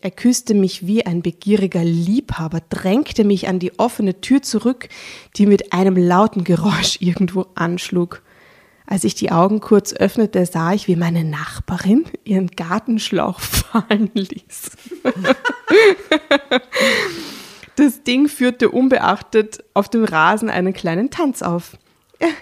[0.00, 4.88] Er küsste mich wie ein begieriger Liebhaber, drängte mich an die offene Tür zurück,
[5.36, 8.22] die mit einem lauten Geräusch irgendwo anschlug.
[8.86, 14.70] Als ich die Augen kurz öffnete, sah ich, wie meine Nachbarin ihren Gartenschlauch fallen ließ.
[17.74, 21.76] Das Ding führte unbeachtet auf dem Rasen einen kleinen Tanz auf.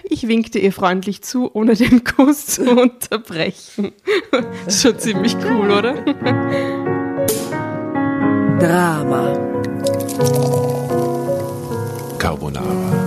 [0.03, 3.91] Ich winkte ihr freundlich zu, ohne den Kuss zu unterbrechen.
[4.67, 6.85] Schon ziemlich cool, oder?
[8.59, 9.23] Drama.
[12.17, 13.06] Carbonara.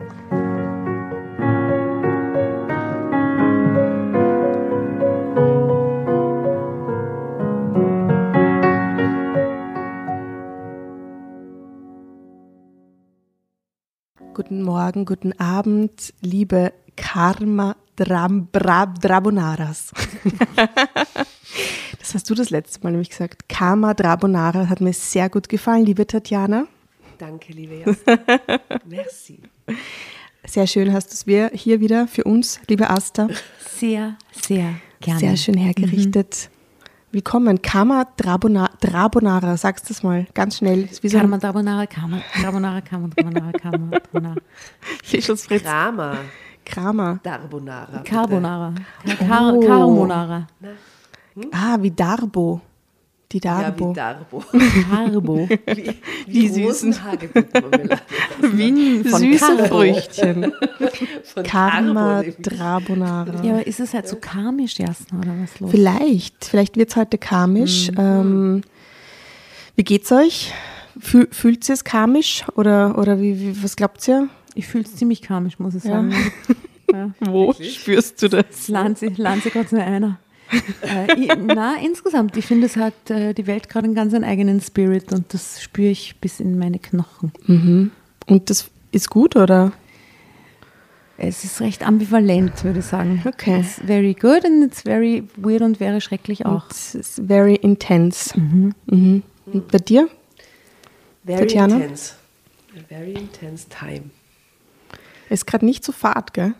[14.33, 19.91] Guten Morgen, guten Abend, liebe Karma Dram, Bra, Drabonaras.
[21.99, 23.49] das hast du das letzte Mal nämlich gesagt.
[23.49, 26.65] Karma Drabonara hat mir sehr gut gefallen, liebe Tatjana.
[27.17, 28.19] Danke, liebe Jasmin.
[28.85, 29.39] Merci.
[30.45, 33.27] Sehr schön hast du es wir hier wieder für uns, liebe Asta.
[33.59, 35.19] Sehr, sehr gerne.
[35.19, 36.49] Sehr schön hergerichtet.
[37.13, 40.83] Willkommen, Karma Drabona, Drabonara, sagst du es mal ganz schnell.
[40.85, 44.35] Ist Wie so Karma ein Carbonara, Karma Carbonara, Karma Carbonara, Karma Carbonara.
[45.03, 45.63] Fischels Fritz.
[45.63, 46.15] Drama.
[46.65, 47.19] Kramer.
[47.23, 47.85] Carbonara.
[47.97, 48.03] bitte.
[48.05, 48.73] Carbonara.
[49.27, 49.59] Car Oh.
[49.59, 50.47] Carbonara.
[51.51, 52.61] Ah, wie Darbo.
[53.31, 53.89] Die Ja, Darbo.
[53.91, 54.43] wie Darbo.
[54.89, 55.49] Carbo.
[55.67, 55.95] Wie,
[56.27, 56.63] wie süßen.
[56.93, 57.97] Rosenhagebuttmarmelade.
[58.41, 59.65] wie von süße Carbo.
[59.65, 60.53] Früchtchen.
[61.23, 62.23] Von Karma.
[62.41, 63.43] Drabonara.
[63.43, 65.71] Ja, aber ist es halt so karmisch, Jasna, oder was los?
[65.71, 67.89] Vielleicht, vielleicht wird es heute karmisch.
[67.97, 68.61] Ähm,
[69.75, 70.51] wie geht's euch?
[70.99, 74.27] Fühl, fühlt ihr es karmisch oder, oder wie, wie, was glaubt ihr?
[74.55, 75.91] Ich fühle es ziemlich karmisch, muss ich Ja.
[75.91, 76.13] sagen.
[76.91, 77.11] Ja.
[77.21, 78.67] Wo spürst du das?
[78.67, 80.19] Lanze, Lanze Gott nur einer.
[80.81, 84.61] Äh, na, insgesamt, ich finde, es hat äh, die Welt gerade einen ganz einen eigenen
[84.61, 87.31] Spirit und das spüre ich bis in meine Knochen.
[88.27, 89.71] Und das ist gut, oder?
[91.17, 93.21] Es ist recht ambivalent, würde ich sagen.
[93.25, 93.59] Okay.
[93.59, 96.65] It's very good and it's very weird und very schrecklich auch.
[96.71, 98.39] Es ist very intense.
[98.39, 99.23] Mhm.
[99.45, 100.09] Und bei dir?
[101.23, 101.75] Very Tatjana?
[101.75, 102.15] intense.
[102.75, 104.09] A very intense time.
[105.29, 106.55] Ist gerade nicht so fad, gell?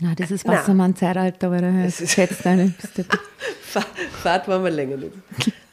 [0.00, 0.46] Na, das ist.
[0.48, 2.72] Wassermann-Zeitalter, aber da Es ist- schätzt eine.
[4.22, 5.12] Fahrt waren wir länger nicht.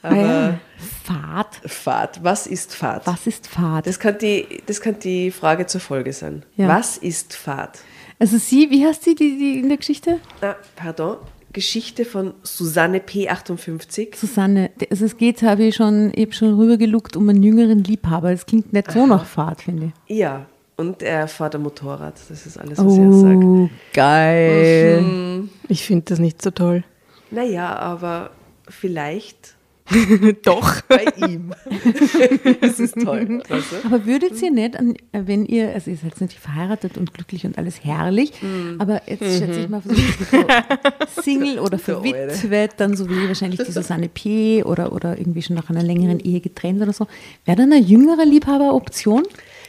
[0.02, 0.60] Ah, Aber ja.
[1.04, 1.56] Fahrt.
[1.66, 3.06] Fahrt, was ist Fahrt?
[3.08, 3.88] Was ist Fahrt?
[3.88, 6.44] Das kann, die, das kann die Frage zur Folge sein.
[6.56, 6.68] Ja.
[6.70, 7.80] Was ist Fahrt?
[8.18, 10.20] Also sie, wie heißt sie die, die in der Geschichte?
[10.42, 11.18] Na, pardon.
[11.52, 14.16] Geschichte von Susanne P58.
[14.16, 14.70] Susanne.
[14.92, 18.32] Also es geht, habe ich schon, ich habe schon rübergeluckt um einen jüngeren Liebhaber.
[18.32, 20.18] Das klingt nicht so nach Fahrt, finde ich.
[20.18, 20.46] Ja,
[20.80, 22.14] Und er fährt ein Motorrad.
[22.30, 23.44] Das ist alles, was er sagt.
[23.44, 25.02] Oh, geil.
[25.02, 25.50] Mhm.
[25.68, 26.84] Ich finde das nicht so toll.
[27.32, 28.30] Naja, aber
[28.70, 29.56] vielleicht
[30.46, 30.82] Doch.
[30.84, 31.52] bei ihm.
[32.62, 33.42] das ist toll.
[33.50, 33.88] Weißt du?
[33.88, 37.46] Aber würdet ihr nicht, an- wenn ihr, also ihr seid jetzt natürlich verheiratet und glücklich
[37.46, 38.32] und alles herrlich,
[38.78, 39.94] aber jetzt schätze ich mal, so
[41.22, 44.64] Single oder verwitwet, dann so wie wahrscheinlich die Susanne P.
[44.64, 47.08] oder, oder irgendwie schon nach einer längeren Ehe getrennt oder so,
[47.46, 49.24] wäre dann eine jüngere Liebhaberoption?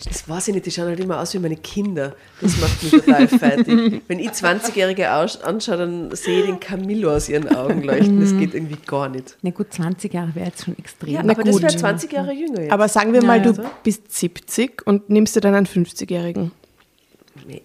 [0.05, 2.15] Das weiß ich nicht, die schauen halt immer aus wie meine Kinder.
[2.41, 4.01] Das macht mich total fertig.
[4.09, 8.19] Wenn ich 20-Jährige aus- anschaue, dann sehe ich den Camillo aus ihren Augen leuchten.
[8.21, 9.37] Das geht irgendwie gar nicht.
[9.43, 11.13] Na gut, 20 Jahre wäre jetzt schon extrem.
[11.13, 11.63] Ja, Na aber das gut.
[11.63, 12.73] wäre 20 Jahre jünger jetzt.
[12.73, 13.71] Aber sagen wir mal, Ja, du ja.
[13.83, 16.51] bist 70 und nimmst dir dann einen 50-Jährigen.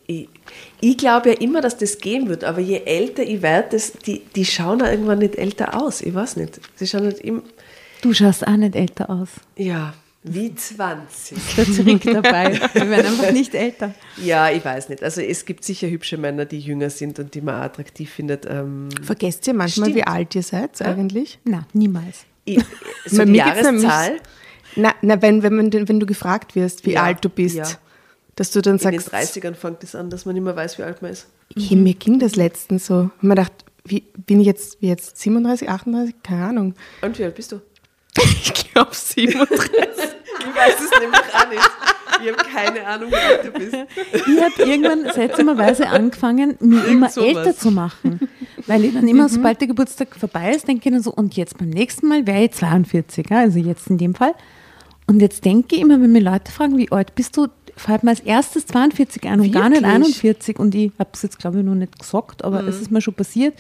[0.08, 0.28] ich,
[0.82, 4.20] ich glaube ja immer, dass das gehen wird, aber je älter ich werde, das- die,
[4.36, 6.02] die schauen ja irgendwann nicht älter aus.
[6.02, 6.60] Ich weiß nicht.
[6.76, 7.42] Sie schauen halt immer,
[8.02, 9.30] Du schaust auch nicht älter aus.
[9.56, 9.94] ja,
[10.28, 11.38] wie 20.
[11.56, 12.60] Der zurück dabei.
[12.74, 13.94] Wir werden einfach nicht älter.
[14.18, 15.04] Ja, ich weiß nicht.
[15.04, 18.46] Also es gibt sicher hübsche Männer, die jünger sind und die man attraktiv findet.
[18.50, 19.96] Ähm, Vergesst ihr manchmal, Stimmt.
[19.98, 21.40] wie alt ihr seid eigentlich?
[21.44, 22.26] Na, niemals.
[22.44, 22.58] ich,
[23.06, 24.18] so Bei die Jahreszahl
[24.76, 27.68] Na, na wenn, wenn, man, wenn du gefragt wirst, wie Ja, alt du bist, ja.
[28.36, 30.78] dass du dann in den sagst, 30ern fängt es an, dass man nicht mehr weiß,
[30.80, 31.28] wie alt man ist.
[31.56, 32.96] hey, mir ging das letztens so.
[32.96, 33.54] Und man dachte,
[33.88, 36.16] wie, bin ich jetzt, wie jetzt 37, 38?
[36.24, 36.74] Keine Ahnung.
[37.02, 37.62] Und wie alt bist du?
[38.44, 40.15] Ich glaube 37.
[40.48, 41.72] Ich weiß es nämlich auch nicht.
[42.22, 43.76] Ich habe keine Ahnung, wie alt du bist.
[44.14, 47.28] Ich habe irgendwann seltsamerweise angefangen, mich immer sowas.
[47.28, 48.20] älter zu machen.
[48.68, 51.58] Weil ich dann immer, sobald der Geburtstag vorbei ist, denke ich dann so, und jetzt
[51.58, 54.34] beim nächsten Mal wäre ich 42, ja, also jetzt in dem Fall.
[55.08, 58.12] Und jetzt denke ich immer, wenn mir Leute fragen, wie alt bist du, fällt mir
[58.12, 59.94] als erstes 42 ein und gar nicht Wirklich?
[59.94, 60.60] 41.
[60.60, 63.14] Und ich habe es jetzt, glaube ich, noch nicht gesagt, aber es ist mir schon
[63.14, 63.54] passiert.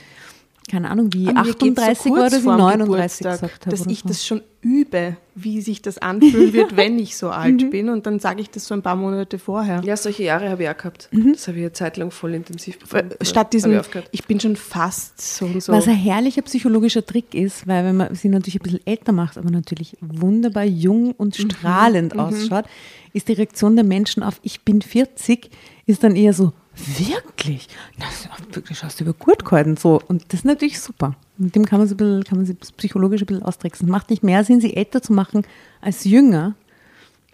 [0.69, 3.71] Keine Ahnung, wie Aber mir geht's 38 so ich vorm 39 Geburtstag, gesagt habe.
[3.71, 4.07] Dass oder ich so.
[4.07, 7.89] das schon übe, wie sich das anfühlen wird, wenn ich so alt bin.
[7.89, 9.81] Und dann sage ich das so ein paar Monate vorher.
[9.83, 11.09] Ja, solche Jahre habe ich auch gehabt.
[11.11, 13.11] Das habe ich eine Zeit lang voll intensiv bekommen.
[13.21, 15.71] Statt diesem, ich ich bin schon fast so und so.
[15.71, 19.37] Was ein herrlicher psychologischer Trick ist, weil wenn man sie natürlich ein bisschen älter macht,
[19.37, 22.65] aber natürlich wunderbar jung und Mhm, strahlend ausschaut,
[23.13, 25.49] ist die Reaktion der Menschen auf ich bin 40
[25.85, 27.67] ist dann eher so, wirklich?
[27.99, 29.77] Das, wirklich hast du über gut gehalten.
[29.77, 30.01] So.
[30.07, 31.15] Und das ist natürlich super.
[31.37, 33.87] Mit dem kann man, so ein bisschen, kann man sich psychologisch ein bisschen austricksen.
[33.87, 35.43] Es macht nicht mehr Sinn, sie älter zu machen
[35.81, 36.55] als jünger.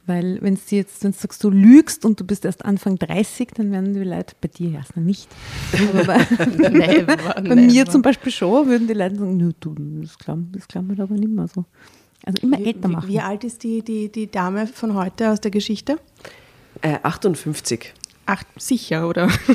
[0.07, 3.49] Weil wenn du jetzt, wenn du sagst, du lügst und du bist erst Anfang 30,
[3.55, 5.27] dann werden die Leute bei dir erst noch nicht.
[5.93, 6.17] Aber bei,
[6.69, 10.67] Never, bei mir zum Beispiel schon, würden die Leute sagen, "Nö, du, das glauben, das
[10.67, 11.65] glauben wir aber nicht mehr so.
[12.25, 13.09] Also immer älter wie, machen.
[13.09, 15.97] wie alt ist die, die, die Dame von heute aus der Geschichte?
[16.81, 17.93] Äh, 58.
[18.33, 19.27] Ach, sicher, oder?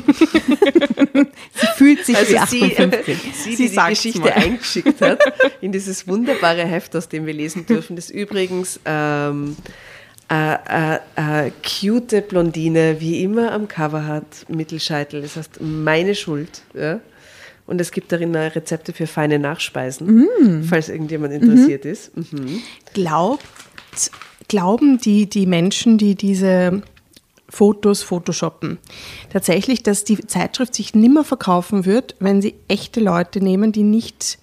[1.55, 3.17] Sie fühlt sich wie Also sie, 58.
[3.33, 4.33] sie, die Sie die sagt's Geschichte mal.
[4.33, 5.19] eingeschickt hat,
[5.61, 9.57] in dieses wunderbare Heft, aus dem wir lesen dürfen, das übrigens ähm,
[10.29, 10.99] äh, äh,
[11.47, 15.23] äh, cute Blondine wie immer am Cover hat, Mittelscheitel.
[15.23, 16.61] Das heißt, meine Schuld.
[16.75, 16.99] Ja?
[17.65, 22.15] Und es gibt darin äh, Rezepte für feine Nachspeisen, falls irgendjemand interessiert ist.
[22.15, 22.61] Mhm.
[22.93, 23.43] Glaubt,
[24.47, 26.83] glauben die, die Menschen, die diese
[27.49, 28.77] Fotos photoshoppen,
[29.31, 34.37] tatsächlich, dass die Zeitschrift sich nimmer verkaufen wird, wenn sie echte Leute nehmen, die nicht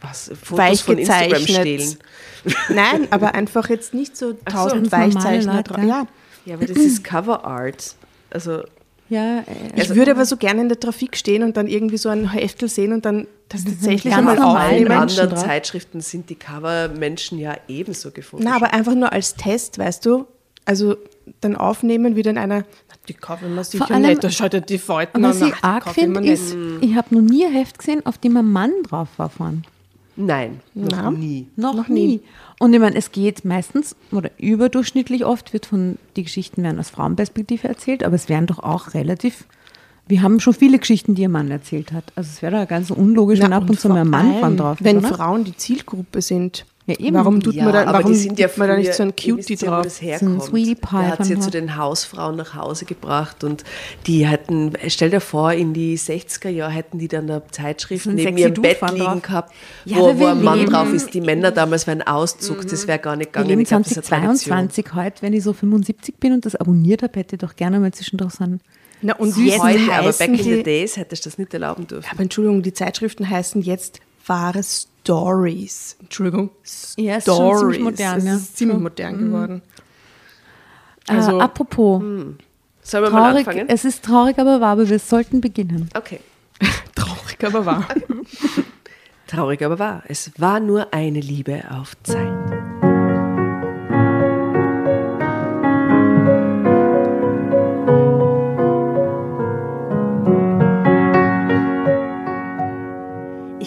[0.00, 0.30] Was?
[0.40, 1.82] Fotos weich von Instagram gezeichnet.
[1.82, 1.98] stehlen.
[2.68, 4.36] Nein, aber einfach jetzt nicht so so.
[4.44, 5.84] tausend normale Weichzeichner drauf.
[5.84, 6.06] ja.
[6.44, 6.54] Ja.
[6.54, 7.94] Aber das ist Cover Art.
[8.30, 8.62] Also
[9.10, 9.44] Ja, äh,
[9.82, 12.68] Ich würde aber so gerne in der Trafik stehen und dann irgendwie so ein Heftel
[12.68, 14.88] sehen und dann das tatsächlich einmal in aufnehmen.
[14.88, 15.36] Menschen anderen.
[15.36, 18.46] Zeitschriften sind die Cover-Menschen ja ebenso gefunden.
[18.48, 20.26] Na, aber einfach nur als Test, weißt du?
[20.68, 20.96] Also
[21.40, 24.52] dann aufnehmen, wie dann einer, "Na, die kaufen wir sicher Vor allem- nicht, da schaut
[24.52, 27.22] ja die Falten was an, ich ach, die arg finde, nicht." ist, ich habe noch
[27.22, 29.62] nie ein Heft gesehen, auf dem ein Mann drauf war vorne.
[30.16, 31.10] Nein, noch Na?
[31.10, 31.46] nie.
[31.56, 32.06] Noch, Noch nie.
[32.06, 32.20] nie.
[32.58, 36.90] Und ich meine, es geht meistens oder überdurchschnittlich oft, wird von, die Geschichten werden aus
[36.90, 39.44] Frauenperspektive erzählt, aber es werden doch auch relativ,
[40.08, 42.04] wir haben schon viele Geschichten, die ein Mann erzählt hat.
[42.16, 44.80] Also es wäre doch ganz unlogisch, wenn ab und zu mal ein Mann allem, drauf
[44.80, 45.08] ist, Wenn oder?
[45.08, 47.14] Frauen die Zielgruppe sind, Ja, eben.
[47.14, 49.02] warum tut Ja, man da, aber warum die sind ja tut man da nicht so
[49.02, 49.82] ein früher- Cutie ja, drauf?
[49.84, 50.42] das So ein herkommt.
[50.42, 53.62] Sweetie Pie Der hat sie von zu den Hausfrauen nach Hause gebracht und
[54.06, 58.10] die hatten, stell dir vor, in die 60er Jahre hätten die dann eine Zeitschrift So
[58.10, 59.22] ein neben ihrem Bett liegen drauf.
[59.22, 59.54] gehabt,
[59.84, 61.12] Ja, wo, wo wir ein Mann leben- drauf ist.
[61.12, 63.48] Die Männer damals wären Auszug, das wäre gar nicht Wir gegangen.
[63.50, 64.04] leben Ich eine Tradition.
[64.04, 67.80] 2022 heute, wenn ich so 75 bin und das abonniert habe, hätte ich doch gerne
[67.80, 68.60] mal zwischendurch so einen
[69.02, 71.86] Na, und Süß jetzt heute, aber back in the days hättest du das nicht erlauben
[71.86, 72.08] dürfen.
[72.10, 74.62] aber Entschuldigung, die Zeitschriften heißen jetzt wahre
[75.12, 75.96] Stories.
[76.00, 76.50] Entschuldigung,
[76.98, 77.60] Ja, ist schon Stories.
[77.60, 78.34] ziemlich modern, Es ja.
[78.34, 79.62] ist ziemlich modern geworden.
[81.08, 82.02] Also, Also- apropos,
[82.82, 83.68] Sollen wir mal traurig, anfangen?
[83.70, 85.88] es ist traurig, aber wahr, aber wir sollten beginnen.
[85.96, 86.20] Okay.
[86.94, 87.86] Traurig, aber wahr.
[89.26, 90.02] Traurig aber wahr.
[90.08, 92.34] Es war nur eine Liebe auf Zeit.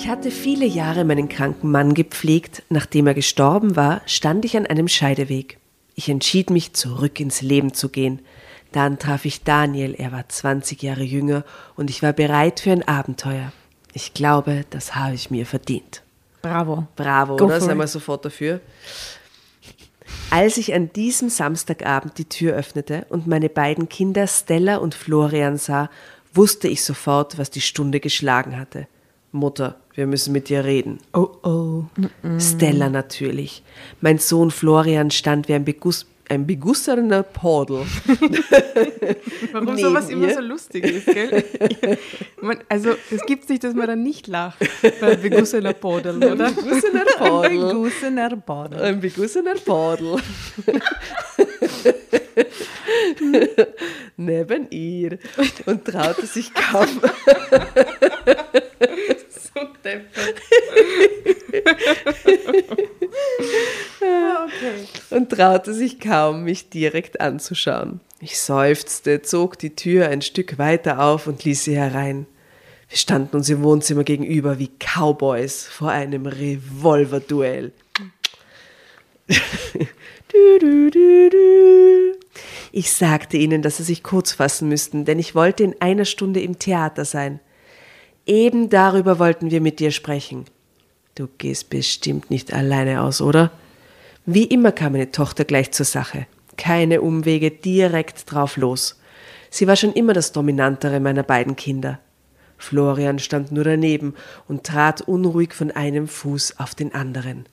[0.04, 2.64] Ich hatte viele Jahre meinen kranken Mann gepflegt.
[2.70, 5.60] Nachdem er gestorben war, stand ich an einem Scheideweg.
[5.94, 8.20] Ich entschied mich, zurück ins Leben zu gehen.
[8.72, 11.44] Dann traf ich Daniel, er war 20 Jahre jünger
[11.76, 13.52] und ich war bereit für ein Abenteuer.
[13.94, 16.02] Ich glaube, das habe ich mir verdient.
[16.42, 16.88] Bravo.
[16.96, 17.62] Bravo, Go oder?
[17.62, 17.90] wir it.
[17.90, 18.60] sofort dafür.
[20.32, 25.58] Als ich an diesem Samstagabend die Tür öffnete und meine beiden Kinder Stella und Florian
[25.58, 25.92] sah,
[26.34, 28.88] wusste ich sofort, was die Stunde geschlagen hatte.
[29.32, 31.00] Mutter, wir müssen mit dir reden.
[31.14, 31.84] Oh oh.
[32.40, 33.62] Stella natürlich.
[34.00, 37.80] Mein Sohn Florian stand wie ein, Beguss, ein begussener Podel.
[39.52, 40.36] Warum Neben sowas immer ihr.
[40.36, 41.44] so lustig ist, gell?
[42.42, 44.60] man, also, es gibt nicht, dass man dann nicht lacht
[45.02, 46.52] bei begussener Podel, oder?
[46.52, 47.68] Begussener Podel.
[47.68, 48.82] Begussener Bordel.
[48.82, 50.16] Ein begussener Podel.
[54.16, 55.18] Neben ihr
[55.66, 57.02] und traute sich kaum.
[59.54, 60.42] So deppert.
[65.10, 68.00] und traute sich kaum, mich direkt anzuschauen.
[68.20, 72.28] Ich seufzte, zog die Tür ein Stück weiter auf und ließ sie herein.
[72.90, 77.72] Wir standen uns im Wohnzimmer gegenüber wie Cowboys vor einem Revolverduell.
[79.28, 82.20] du, du, du, du.
[82.74, 86.42] Ich sagte ihnen, dass sie sich kurz fassen müssten, denn ich wollte in einer Stunde
[86.42, 87.40] im Theater sein.
[88.26, 90.46] Eben darüber wollten wir mit dir sprechen.
[91.16, 93.52] Du gehst bestimmt nicht alleine aus, oder?
[94.26, 96.28] Wie immer kam meine Tochter gleich zur Sache.
[96.58, 99.00] Keine Umwege, direkt drauf los.
[99.50, 102.00] Sie war schon immer das Dominantere meiner beiden Kinder.
[102.58, 104.14] Florian stand nur daneben
[104.48, 107.46] und trat unruhig von einem Fuß auf den anderen.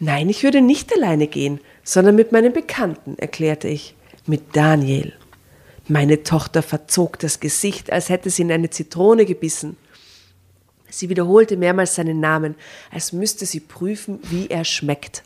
[0.00, 3.94] Nein, ich würde nicht alleine gehen, sondern mit meinem Bekannten, erklärte ich.
[4.26, 5.14] Mit Daniel.
[5.88, 9.76] Meine Tochter verzog das Gesicht, als hätte sie in eine Zitrone gebissen.
[10.90, 12.54] Sie wiederholte mehrmals seinen Namen,
[12.90, 15.22] als müsste sie prüfen, wie er schmeckt.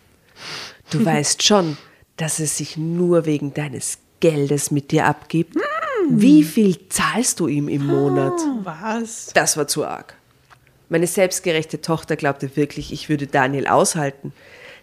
[0.91, 1.77] Du weißt schon,
[2.17, 5.57] dass es sich nur wegen deines Geldes mit dir abgibt.
[6.09, 8.35] Wie viel zahlst du ihm im Monat?
[8.63, 9.31] Was?
[9.35, 10.17] Das war zu arg.
[10.89, 14.33] Meine selbstgerechte Tochter glaubte wirklich, ich würde Daniel aushalten,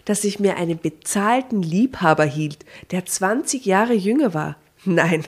[0.05, 4.55] dass ich mir einen bezahlten Liebhaber hielt, der 20 Jahre jünger war.
[4.85, 5.25] Nein,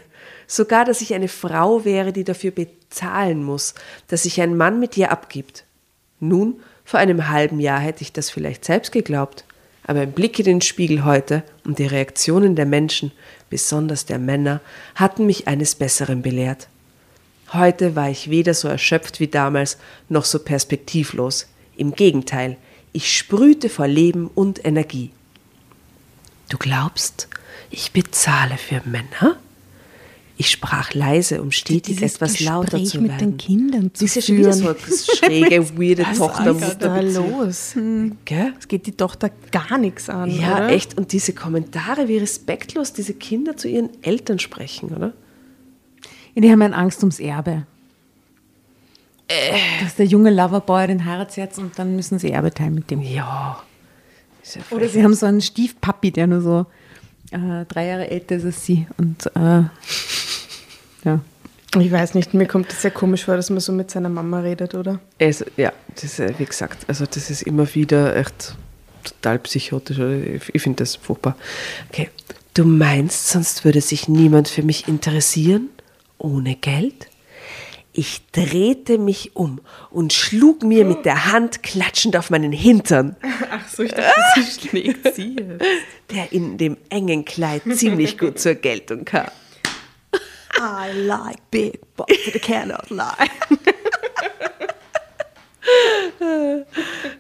[0.52, 3.74] sogar, dass ich eine Frau wäre, die dafür bezahlen muss,
[4.08, 5.64] dass sich ein Mann mit ihr abgibt.
[6.20, 9.46] Nun, vor einem halben Jahr hätte ich das vielleicht selbst geglaubt,
[9.86, 13.12] aber ein Blick in den Spiegel heute und die Reaktionen der Menschen,
[13.50, 14.60] besonders der Männer,
[14.96, 16.68] hatten mich eines Besseren belehrt.
[17.54, 19.78] Heute war ich weder so erschöpft wie damals,
[20.10, 21.48] noch so perspektivlos.
[21.78, 22.58] Im Gegenteil,
[22.92, 25.12] ich sprühte vor Leben und Energie.
[26.50, 27.30] Du glaubst,
[27.70, 29.38] ich bezahle für Männer?
[30.42, 33.32] Ich sprach leise, um stetig Dieses etwas lauter Gespräch zu mit werden.
[33.34, 34.76] den Kindern zu Das ist schon wieder führen.
[34.76, 37.76] so eine schräge, weirde Was ist da los?
[38.26, 38.54] Gell?
[38.58, 40.70] Es geht die Tochter gar nichts an, Ja, oder?
[40.70, 40.98] echt.
[40.98, 45.14] Und diese Kommentare, wie respektlos diese Kinder zu ihren Eltern sprechen, oder?
[46.34, 47.68] Ja, die haben eine Angst ums Erbe.
[49.84, 53.02] Dass der junge Loverboy den heiratet jetzt und dann müssen sie Erbe teilen mit dem.
[53.02, 53.62] Ja.
[54.56, 56.66] Ja Oder sie haben so einen Stiefpapi, der nur so
[57.30, 58.88] äh, drei Jahre älter ist als sie.
[58.98, 59.64] Und äh,
[61.04, 61.20] ja.
[61.80, 64.40] Ich weiß nicht, mir kommt es sehr komisch vor, dass man so mit seiner Mama
[64.42, 65.00] redet, oder?
[65.18, 68.56] Es, ja, das äh, wie gesagt, also das ist immer wieder echt
[69.06, 69.98] total psychotisch.
[69.98, 70.18] oder?
[70.18, 71.38] Ich, ich finde das furchtbar.
[71.90, 72.10] Okay,
[72.56, 75.70] du meinst, sonst würde sich niemand für mich interessieren?
[76.18, 77.08] Ohne Geld?
[77.94, 79.60] Ich drehte mich um
[79.92, 83.16] und schlug mir mit der Hand klatschend auf meinen Hintern,
[83.50, 85.64] Ach so, ich dachte, sie schlägt sie jetzt.
[86.14, 89.28] der in dem engen Kleid ziemlich gut zur Geltung kam.
[90.64, 93.30] I like big, but I cannot lie.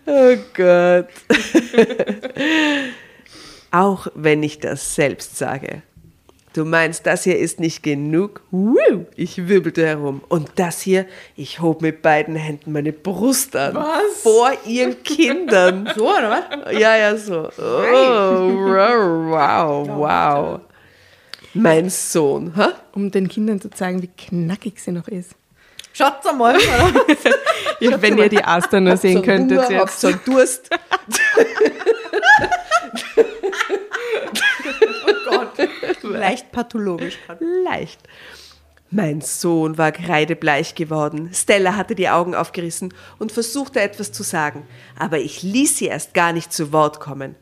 [0.05, 1.07] Oh Gott.
[3.71, 5.83] Auch wenn ich das selbst sage.
[6.53, 8.41] Du meinst, das hier ist nicht genug?
[8.51, 9.05] Woo!
[9.15, 10.21] Ich wirbelte herum.
[10.27, 11.05] Und das hier,
[11.37, 13.75] ich hob mit beiden Händen meine Brust an.
[13.75, 14.21] Was?
[14.21, 15.89] Vor ihren Kindern.
[15.95, 16.73] So, oder was?
[16.73, 17.49] Ja, ja, so.
[17.57, 20.59] Oh, wow, wow, wow.
[21.53, 22.67] Mein Sohn, hä?
[22.93, 25.31] Um den Kindern zu zeigen, wie knackig sie noch ist.
[25.93, 26.57] Schaut's einmal.
[27.79, 29.99] Ja, wenn ihr die Aster nur sehen So könntet Hunger, jetzt.
[30.01, 30.69] so einen Durst.
[36.03, 37.17] Leicht pathologisch.
[37.65, 37.99] Leicht.
[38.89, 41.29] Mein Sohn war kreidebleich geworden.
[41.33, 44.67] Stella hatte die Augen aufgerissen und versuchte etwas zu sagen,
[44.99, 47.35] aber ich ließ sie erst gar nicht zu Wort kommen.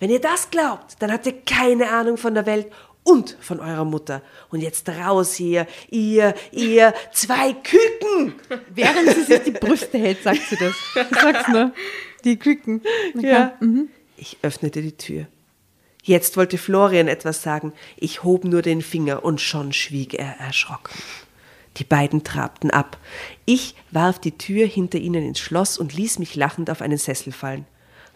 [0.00, 2.66] Wenn ihr das glaubt, dann habt ihr keine Ahnung von der Welt
[3.06, 4.20] und von eurer Mutter.
[4.50, 8.34] Und jetzt raus hier, ihr, ihr zwei Küken!
[8.68, 10.74] Während sie sich die Brüste hält, sagt sie das.
[11.22, 11.72] Sag's nur.
[12.24, 12.82] Die Küken.
[13.16, 13.28] Okay.
[13.28, 13.58] Ja.
[14.16, 15.26] Ich öffnete die Tür.
[16.02, 17.72] Jetzt wollte Florian etwas sagen.
[17.96, 20.94] Ich hob nur den Finger und schon schwieg er erschrocken.
[21.76, 22.98] Die beiden trabten ab.
[23.44, 27.32] Ich warf die Tür hinter ihnen ins Schloss und ließ mich lachend auf einen Sessel
[27.32, 27.66] fallen.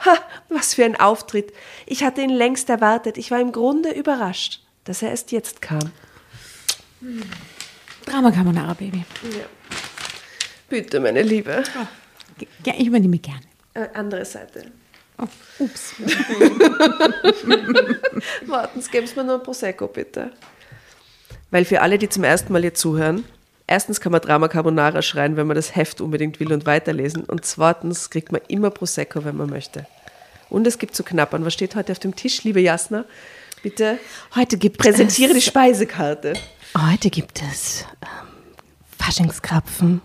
[0.05, 0.17] Ha,
[0.49, 1.53] was für ein Auftritt.
[1.87, 3.19] Ich hatte ihn längst erwartet.
[3.19, 5.93] Ich war im Grunde überrascht, dass er erst jetzt kam.
[8.07, 9.05] Drama Carbonara, Baby.
[10.69, 11.65] Bitte, meine Liebe.
[12.65, 13.43] Ja, ich übernehme gerne.
[13.75, 14.67] Äh, andere Seite.
[15.19, 15.27] Oh,
[15.59, 15.95] ups.
[18.47, 20.33] Warten, geben Sie mir nur ein Prosecco, bitte.
[21.51, 23.25] Weil für alle, die zum ersten Mal hier zuhören,
[23.67, 27.25] erstens kann man Drama Carbonara schreien, wenn man das Heft unbedingt will und weiterlesen.
[27.25, 29.87] Und zweitens kriegt man immer Prosecco, wenn man möchte.
[30.49, 31.45] Und es gibt zu knappern.
[31.45, 33.05] Was steht heute auf dem Tisch, liebe Jasna?
[33.63, 33.99] Bitte
[34.35, 36.33] Heute gibt präsentiere die es, Speisekarte.
[36.77, 38.09] Heute gibt es ähm,
[38.99, 40.01] Faschingskrapfen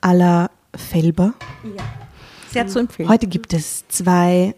[0.00, 1.34] à la Felber.
[2.50, 3.08] Sehr zu empfehlen.
[3.08, 4.54] Heute gibt es zwei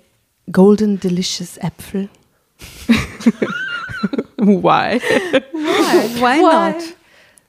[0.52, 2.08] Golden Delicious Äpfel.
[4.36, 5.00] Why?
[6.20, 6.82] Why not?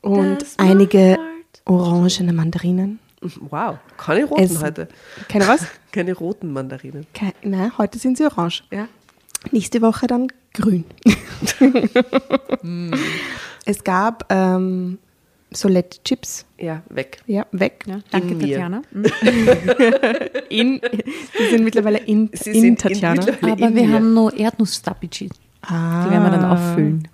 [0.02, 1.18] Und Das einige
[1.66, 3.00] orangene Mandarinen.
[3.50, 4.88] Wow, keine roten Es- heute.
[5.30, 5.66] Keine was?
[5.92, 7.06] Keine roten Mandarinen.
[7.14, 8.64] Ke nein, heute sind sie orange.
[8.72, 8.88] Ja.
[9.52, 10.84] Nächste Woche dann grün.
[13.66, 14.98] Es gab ähm,
[15.52, 16.46] Solette-Chips.
[16.60, 17.22] Ja, weg.
[17.28, 17.84] Ja, weg.
[17.88, 18.40] Ja, danke, In.
[18.40, 18.82] Tatjana.
[20.50, 20.80] In,
[21.40, 23.16] die sind mittlerweile in, Sie in sind in Tatjana.
[23.26, 23.94] mittlerweile- Aber in wir mir.
[23.94, 25.30] haben noch Erdnussstapici.
[25.64, 26.06] ah.
[26.06, 27.08] Die werden wir dann auffüllen.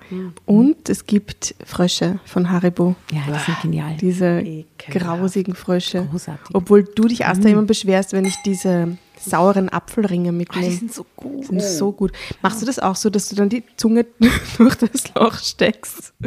[0.46, 2.96] Und es gibt Frösche von Haribo.
[3.12, 3.96] Ja, die sind genial.
[4.00, 5.06] Diese Ekelhaft.
[5.06, 6.08] grausigen Frösche.
[6.12, 6.54] Großartig.
[6.56, 10.72] Obwohl du dich erst immer beschwerst, wenn ich diese sauren Apfelringe Ah, die mitnehme.
[10.72, 11.42] sind so gut.
[11.42, 12.12] Die sind so gut.
[12.42, 14.06] Machst du das auch so, dass du dann die Zunge
[14.58, 16.14] durch das Loch steckst?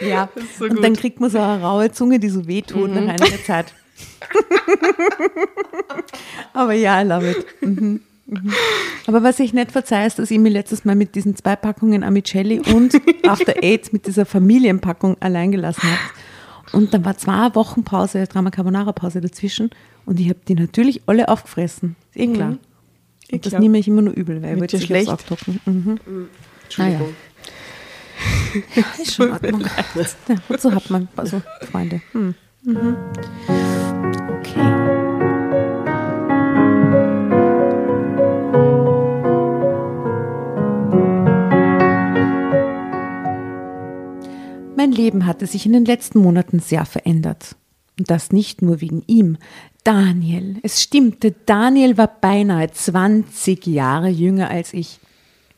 [0.00, 3.40] Ja, so und dann kriegt man so eine raue Zunge, die so wehtut nach einiger
[3.46, 3.72] Zeit.
[6.52, 7.46] Aber ja, I love it.
[7.60, 8.00] Mhm.
[8.26, 8.52] Mhm.
[9.06, 12.02] Aber was ich nicht verzeihe, ist, dass ihr mir letztes Mal mit diesen zwei Packungen
[12.02, 12.94] Amicelli und
[13.26, 16.74] After Eight mit dieser Familienpackung allein gelassen habt.
[16.74, 19.70] Und dann war zwei Wochen Pause, Drama Carbonara Pause dazwischen
[20.06, 21.96] und ich habe die natürlich alle aufgefressen.
[22.14, 22.58] Ist eh klar.
[23.28, 25.08] Eh Und das nehme ich immer nur übel, weil ich Wird wollte schlecht?
[25.08, 25.60] aufs Aufdrucken.
[25.64, 25.98] Mhm.
[26.64, 27.14] Entschuldigung.
[29.02, 29.64] Ist schon in Ordnung.
[30.28, 32.00] Ja, und so hat man also Freunde.
[32.12, 32.34] Hm.
[32.62, 32.96] Mhm.
[34.40, 34.94] Okay.
[44.76, 47.56] Mein Leben hatte sich in den letzten Monaten sehr verändert.
[47.98, 49.38] Und das nicht nur wegen ihm.
[49.84, 54.98] Daniel, es stimmte, Daniel war beinahe 20 Jahre jünger als ich.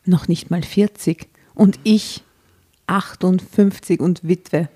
[0.04, 1.28] Noch nicht mal 40.
[1.54, 2.24] Und ich
[2.88, 4.68] 58 und Witwe.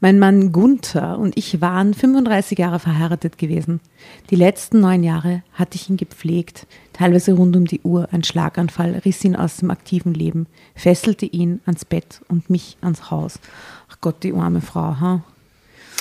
[0.00, 3.80] Mein Mann Gunther und ich waren 35 Jahre verheiratet gewesen.
[4.30, 8.08] Die letzten neun Jahre hatte ich ihn gepflegt, teilweise rund um die Uhr.
[8.10, 13.10] Ein Schlaganfall riss ihn aus dem aktiven Leben, fesselte ihn ans Bett und mich ans
[13.10, 13.38] Haus.
[13.90, 15.22] Ach Gott, die arme Frau, ha?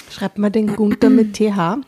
[0.10, 1.80] Schreibt mal den Gunther mit TH.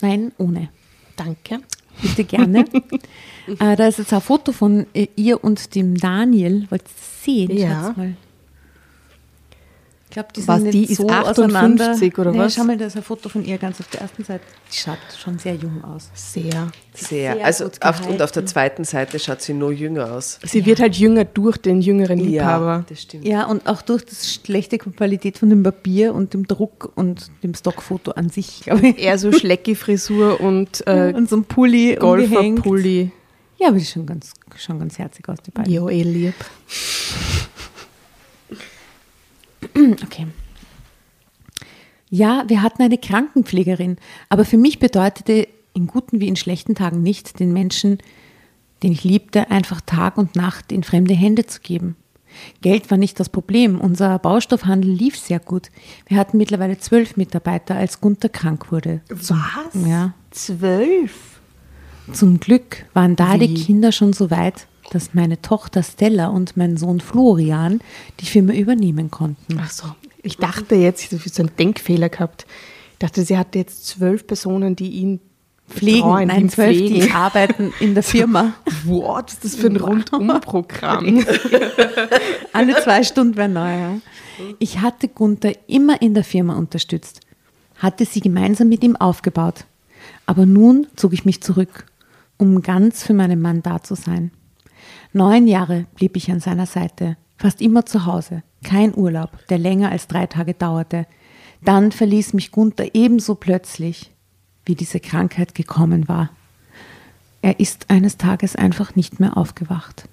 [0.00, 0.68] Nein, ohne.
[1.16, 1.60] Danke.
[2.02, 2.64] Bitte gerne.
[3.60, 6.66] äh, da ist jetzt ein Foto von äh, ihr und dem Daniel.
[6.70, 7.56] Wollt ihr das sehen?
[7.56, 7.84] Ja.
[7.84, 8.16] Schaut's mal.
[10.14, 12.20] Ich glaube, die sind Was, nicht die ist so 58 auseinander.
[12.20, 12.54] oder nee, was?
[12.54, 14.44] Schau mal, da ist ein Foto von ihr ganz auf der ersten Seite.
[14.70, 16.08] Die schaut schon sehr jung aus.
[16.14, 16.44] Sehr.
[16.94, 17.34] Sehr.
[17.34, 20.38] Sehr also gut auf, und auf der zweiten Seite schaut sie nur jünger aus.
[20.44, 22.84] Sie wird halt jünger durch den jüngeren Ja, Liebhaber.
[22.88, 23.26] das stimmt.
[23.26, 27.52] Ja, und auch durch die schlechte Qualität von dem Papier und dem Druck und dem
[27.54, 28.98] Stockfoto an sich, glaube ich.
[29.00, 31.96] Eher so Schlecki-Frisur und äh, Und so ein Pulli.
[31.96, 33.10] Golfer-Pulli.
[33.58, 35.72] Ja, aber die schauen ganz, schauen ganz herzig aus, die beiden.
[35.72, 36.34] Jo, eh lieb.
[40.04, 40.26] Okay.
[42.10, 43.96] Ja, wir hatten eine Krankenpflegerin,
[44.28, 47.98] aber für mich bedeutete in guten wie in schlechten Tagen nicht, den Menschen,
[48.82, 51.96] den ich liebte, einfach Tag und Nacht in fremde Hände zu geben.
[52.62, 53.80] Geld war nicht das Problem.
[53.80, 55.70] Unser Baustoffhandel lief sehr gut.
[56.06, 59.00] Wir hatten mittlerweile zwölf Mitarbeiter, als Gunther krank wurde.
[59.08, 59.86] Was?
[59.86, 60.14] Ja.
[60.30, 61.40] Zwölf?
[62.12, 63.54] Zum Glück waren da die Wie?
[63.54, 67.80] Kinder schon so weit, dass meine Tochter Stella und mein Sohn Florian
[68.20, 69.58] die Firma übernehmen konnten.
[69.60, 69.86] Ach so.
[70.22, 72.46] Ich dachte jetzt, ich habe so einen Denkfehler gehabt.
[72.92, 75.20] Ich dachte, sie hatte jetzt zwölf Personen, die ihn
[75.68, 78.54] Pflegen, betreuen, nein, zwölf, die arbeiten in der Firma.
[78.84, 81.24] What ist das für ein Rundumprogramm?
[82.52, 83.78] Alle zwei Stunden wäre neu.
[83.78, 83.96] Ja.
[84.58, 87.20] Ich hatte Gunther immer in der Firma unterstützt,
[87.78, 89.64] hatte sie gemeinsam mit ihm aufgebaut.
[90.26, 91.86] Aber nun zog ich mich zurück,
[92.36, 94.32] um ganz für meinen Mann da zu sein.
[95.16, 99.92] Neun Jahre blieb ich an seiner Seite, fast immer zu Hause, kein Urlaub, der länger
[99.92, 101.06] als drei Tage dauerte.
[101.62, 104.10] Dann verließ mich Gunther ebenso plötzlich,
[104.66, 106.30] wie diese Krankheit gekommen war.
[107.42, 110.08] Er ist eines Tages einfach nicht mehr aufgewacht.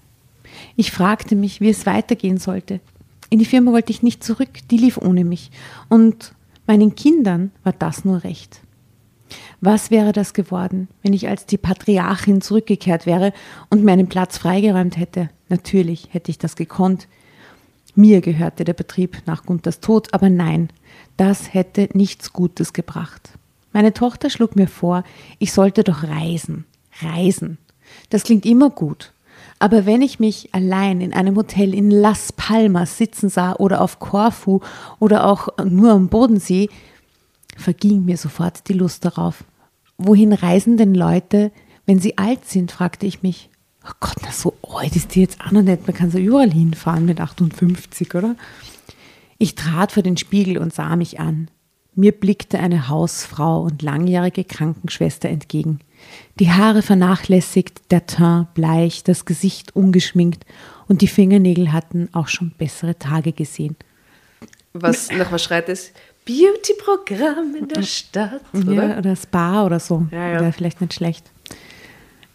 [0.76, 2.80] Ich fragte mich, wie es weitergehen sollte.
[3.32, 5.50] In die Firma wollte ich nicht zurück, die lief ohne mich.
[5.90, 6.36] Und
[6.68, 8.62] meinen Kindern war das nur recht.
[9.64, 13.32] Was wäre das geworden, wenn ich als die Patriarchin zurückgekehrt wäre
[13.70, 15.30] und meinen Platz freigeräumt hätte?
[15.50, 17.08] Natürlich hätte ich das gekonnt.
[17.94, 20.70] Mir gehörte der Betrieb nach Gunthers Tod, aber nein,
[21.16, 23.34] das hätte nichts Gutes gebracht.
[23.72, 25.04] Meine Tochter schlug mir vor,
[25.38, 26.66] ich sollte doch reisen.
[27.00, 27.60] Reisen.
[28.10, 29.14] Das klingt immer gut.
[29.60, 34.00] Aber wenn ich mich allein in einem Hotel in Las Palmas sitzen sah oder auf
[34.00, 34.62] Korfu
[34.98, 36.68] oder auch nur am Bodensee,
[37.58, 39.44] verging mir sofort die Lust darauf.
[40.04, 41.52] Wohin reisen denn Leute,
[41.86, 43.50] wenn sie alt sind, fragte ich mich.
[43.86, 45.88] Oh Gott, na so alt ist die jetzt auch noch nicht.
[45.88, 48.36] Man kann so überall hinfahren mit 58, oder?
[49.38, 51.50] Ich trat vor den Spiegel und sah mich an.
[51.94, 55.80] Mir blickte eine Hausfrau und langjährige Krankenschwester entgegen.
[56.40, 60.46] Die Haare vernachlässigt, der Teint bleich, das Gesicht ungeschminkt
[60.88, 63.76] und die Fingernägel hatten auch schon bessere Tage gesehen.
[64.74, 65.92] Was, nach was schreit es?
[66.26, 68.74] Beauty-Programm in der Stadt, oder?
[68.74, 70.06] Ja, oder Spa oder so.
[70.12, 70.40] Ja, ja.
[70.42, 71.32] Wäre vielleicht nicht schlecht.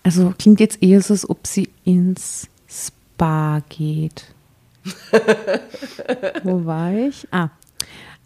[0.02, 4.26] Also klingt jetzt eher so, als ob sie ins Spa geht.
[6.44, 7.26] Wo war ich?
[7.32, 7.50] Ah.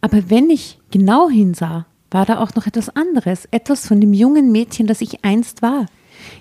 [0.00, 4.52] Aber wenn ich genau hinsah, war da auch noch etwas anderes, etwas von dem jungen
[4.52, 5.86] Mädchen, das ich einst war.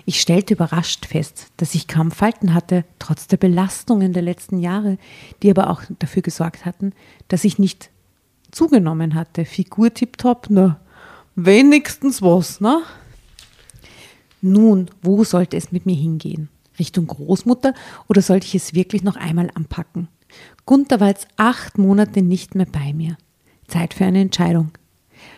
[0.04, 4.98] Ich stellte überrascht fest, dass ich kaum Falten hatte, trotz der Belastungen der letzten Jahre,
[5.42, 6.92] die aber auch dafür gesorgt hatten,
[7.28, 7.90] dass ich nicht
[8.52, 9.44] zugenommen hatte.
[9.44, 10.80] Figur tipptopp, na,
[11.34, 12.82] wenigstens was, ne?
[14.42, 16.48] Nun, wo sollte es mit mir hingehen?
[16.78, 17.74] Richtung Großmutter
[18.08, 20.08] oder sollte ich es wirklich noch einmal anpacken?
[20.64, 23.16] Gunther war jetzt acht Monate nicht mehr bei mir.
[23.68, 24.72] Zeit für eine Entscheidung.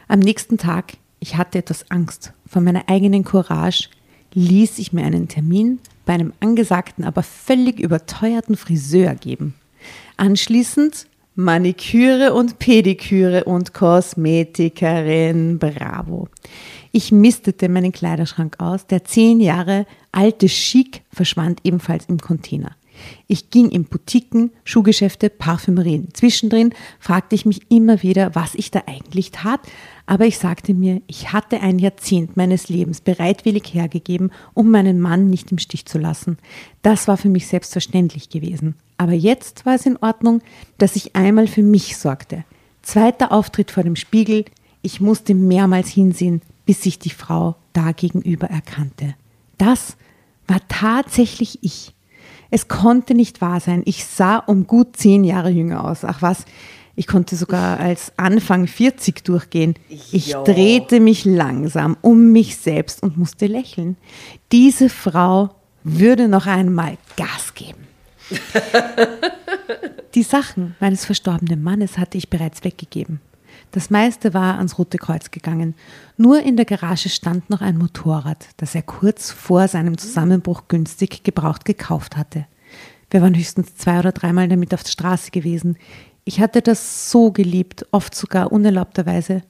[0.08, 3.88] Am nächsten Tag, ich hatte etwas Angst vor meiner eigenen Courage,
[4.34, 9.54] ließ ich mir einen Termin bei einem angesagten, aber völlig überteuerten Friseur geben.
[10.16, 16.28] Anschließend Maniküre und Pediküre und Kosmetikerin, bravo.
[16.90, 18.86] Ich mistete meinen Kleiderschrank aus.
[18.86, 22.76] Der zehn Jahre alte Chic verschwand ebenfalls im Container.
[23.26, 26.08] Ich ging in Boutiquen, Schuhgeschäfte, Parfümerien.
[26.12, 29.60] Zwischendrin fragte ich mich immer wieder, was ich da eigentlich tat,
[30.06, 35.30] aber ich sagte mir, ich hatte ein Jahrzehnt meines Lebens bereitwillig hergegeben, um meinen Mann
[35.30, 36.38] nicht im Stich zu lassen.
[36.82, 38.74] Das war für mich selbstverständlich gewesen.
[38.98, 40.42] Aber jetzt war es in Ordnung,
[40.78, 42.44] dass ich einmal für mich sorgte.
[42.82, 44.44] Zweiter Auftritt vor dem Spiegel.
[44.82, 49.14] Ich musste mehrmals hinsehen, bis sich die Frau da gegenüber erkannte.
[49.58, 49.96] Das
[50.46, 51.94] war tatsächlich ich.
[52.52, 53.82] Es konnte nicht wahr sein.
[53.86, 56.04] Ich sah um gut zehn Jahre jünger aus.
[56.04, 56.44] Ach was,
[56.94, 59.74] ich konnte sogar als Anfang 40 durchgehen.
[59.88, 60.42] Ich Ja.
[60.44, 63.96] drehte mich langsam um mich selbst und musste lächeln.
[64.52, 67.86] Diese Frau würde noch einmal Gas geben.
[70.14, 73.20] Die Sachen meines verstorbenen Mannes hatte ich bereits weggegeben.
[73.72, 75.74] Das meiste war ans Rote Kreuz gegangen.
[76.18, 81.24] Nur in der Garage stand noch ein Motorrad, das er kurz vor seinem Zusammenbruch günstig
[81.24, 82.46] gebraucht gekauft hatte.
[83.10, 85.78] Wir waren höchstens zwei oder dreimal damit auf der Straße gewesen.
[86.24, 89.42] Ich hatte das so geliebt, oft sogar unerlaubterweise.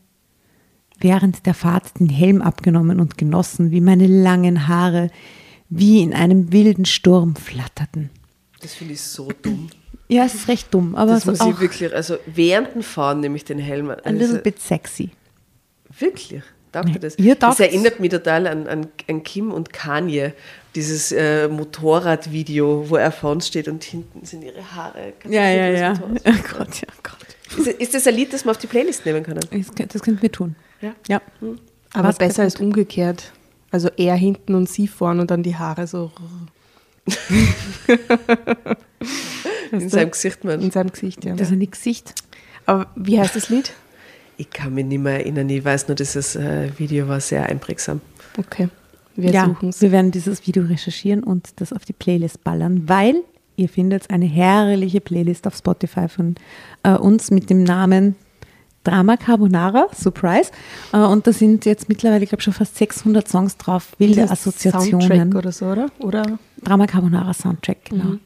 [1.01, 5.11] Während der Fahrt den Helm abgenommen und genossen, wie meine langen Haare
[5.69, 8.11] wie in einem wilden Sturm flatterten.
[8.61, 9.71] Das finde ich so dumm.
[10.13, 13.21] Ja, es ist recht dumm, aber Das so muss ich wirklich, also während dem Fahren
[13.21, 13.99] nehme ich den Helm an.
[14.05, 15.11] little Also, bit sexy.
[15.99, 16.43] Wirklich?
[16.73, 17.19] Taugt das?
[17.19, 20.33] ihr das erinnert mich total an, an, an Kim und Kanye,
[20.75, 25.13] dieses äh, Motorradvideo, wo er vorne steht und hinten sind ihre Haare.
[25.29, 25.93] Ja, ja, ja.
[26.25, 27.59] Oh Gott, ja, Gott.
[27.59, 29.41] Ist, ist das ein Lied, das wir auf die Playlist nehmen können?
[29.51, 30.57] Das, könnt- das könnten wir tun.
[30.81, 30.95] Ja.
[31.09, 31.21] Ja.
[31.93, 33.33] Aber Was besser als umgekehrt.
[33.71, 36.11] Also er hinten und sie vorn und dann die Haare so
[39.73, 40.61] In seinem Gesicht, man.
[40.61, 41.25] in seinem Gesicht.
[41.25, 41.35] Ja.
[41.35, 42.15] Das ist ein Gesicht.
[42.67, 43.73] Aber wie heißt das Lied?
[44.37, 45.49] Ich kann mich nicht mehr erinnern.
[45.49, 48.01] Ich weiß nur, dieses äh, Video war sehr einprägsam.
[48.39, 48.69] Okay,
[49.17, 49.81] wir ja, suchen es.
[49.81, 53.17] wir werden dieses Video recherchieren und das auf die Playlist ballern, weil
[53.57, 56.35] ihr findet eine herrliche Playlist auf Spotify von
[56.83, 58.17] äh, uns mit dem Namen
[58.85, 60.51] Drama Carbonara, Surprise.
[60.93, 65.01] Äh, und da sind jetzt mittlerweile, ich glaube schon fast 600 Songs drauf, wilde Assoziationen.
[65.01, 65.91] Soundtrack oder so, oder?
[65.99, 68.05] Oder Drama Carbonara Soundtrack, genau.
[68.05, 68.21] Mhm.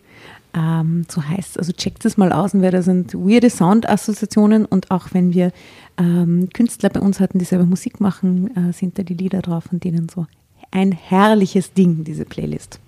[0.54, 1.56] Ähm, so heißt es.
[1.58, 5.52] Also checkt es mal aus, weil da sind weirde Soundassoziationen und auch wenn wir
[5.98, 9.64] ähm, Künstler bei uns hatten, die selber Musik machen, äh, sind da die Lieder drauf
[9.64, 10.26] von denen so
[10.70, 12.80] ein herrliches Ding, diese Playlist.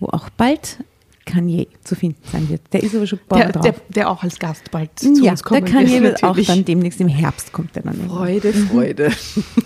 [0.00, 0.78] Wo auch bald
[1.24, 2.62] Kanye zu finden sein wird.
[2.72, 3.82] Der ist aber schon der, bald der, drauf.
[3.88, 7.00] der auch als Gast bald zu ja, uns kommen der Kanye wird, auch dann demnächst
[7.00, 8.08] im Herbst kommt er dann.
[8.08, 9.10] Freude, Freude.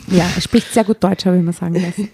[0.09, 2.09] Ja, er spricht sehr gut Deutsch, habe ich mal sagen lassen.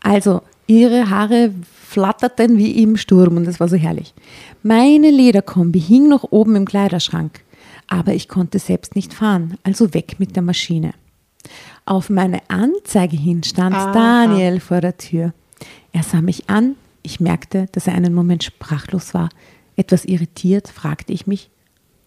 [0.00, 1.52] Also, ihre Haare
[1.88, 4.14] flatterten wie im Sturm und das war so herrlich.
[4.62, 7.40] Meine Lederkombi hing noch oben im Kleiderschrank,
[7.86, 10.92] aber ich konnte selbst nicht fahren, also weg mit der Maschine.
[11.84, 13.92] Auf meine Anzeige hin stand Aha.
[13.92, 15.32] Daniel vor der Tür.
[15.92, 16.74] Er sah mich an,
[17.06, 19.30] ich merkte, dass er einen Moment sprachlos war.
[19.76, 21.50] Etwas irritiert fragte ich mich,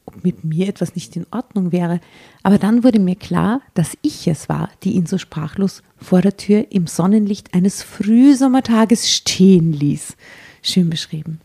[0.06, 2.00] ob mit mir etwas nicht in Ordnung wäre.
[2.44, 6.36] Aber dann wurde mir klar, dass ich es war, die ihn so sprachlos vor der
[6.36, 10.16] Tür im Sonnenlicht eines Frühsommertages stehen ließ.
[10.62, 11.40] Schön beschrieben.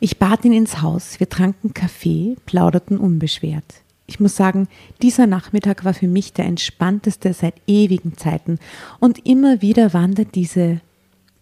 [0.00, 3.82] Ich bat ihn ins Haus, wir tranken Kaffee, plauderten unbeschwert.
[4.06, 4.68] Ich muss sagen,
[5.02, 8.58] dieser Nachmittag war für mich der entspannteste seit ewigen Zeiten
[9.00, 10.80] und immer wieder waren diese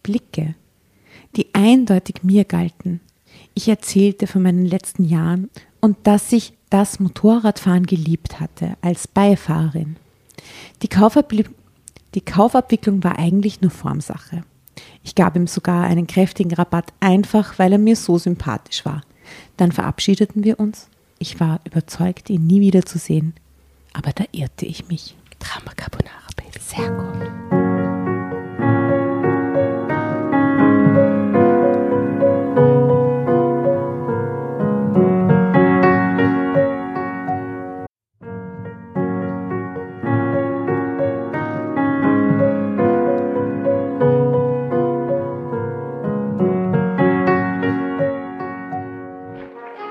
[0.03, 0.55] Blicke,
[1.37, 3.01] die eindeutig mir galten.
[3.55, 9.97] Ich erzählte von meinen letzten Jahren und dass ich das Motorradfahren geliebt hatte als Beifahrerin.
[10.83, 11.45] Die, Kaufabli
[12.15, 14.43] die Kaufabwicklung war eigentlich nur Formsache.
[15.03, 19.03] Ich gab ihm sogar einen kräftigen Rabatt, einfach weil er mir so sympathisch war.
[19.57, 20.89] Dann verabschiedeten wir uns.
[21.19, 23.35] Ich war überzeugt, ihn nie wiederzusehen.
[23.93, 25.15] Aber da irrte ich mich.
[25.39, 26.59] Drama Carbonara, Baby.
[26.61, 27.64] Sehr gut.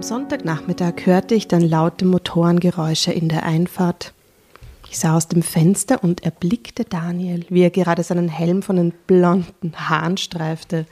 [0.00, 4.14] Am Sonntagnachmittag hörte ich dann laute Motorengeräusche in der Einfahrt.
[4.88, 8.94] Ich sah aus dem Fenster und erblickte Daniel, wie er gerade seinen Helm von den
[9.06, 10.86] blonden Haaren streifte.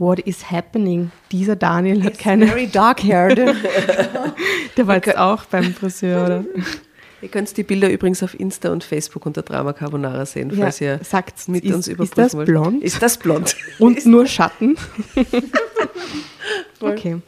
[0.00, 1.12] What is happening?
[1.30, 2.48] Dieser Daniel hat keine.
[2.48, 3.38] Very dark haired.
[4.76, 6.44] Der war jetzt auch beim Friseur, oder?
[7.22, 10.98] Ihr könnt die Bilder übrigens auf Insta und Facebook unter Drama Carbonara sehen, falls ihr
[11.04, 12.46] sagt's, mit ist, uns ist überprüfen das wollt.
[12.46, 12.82] blond?
[12.82, 13.54] Ist das blond?
[13.78, 14.74] Und nur Schatten?
[16.80, 17.20] okay.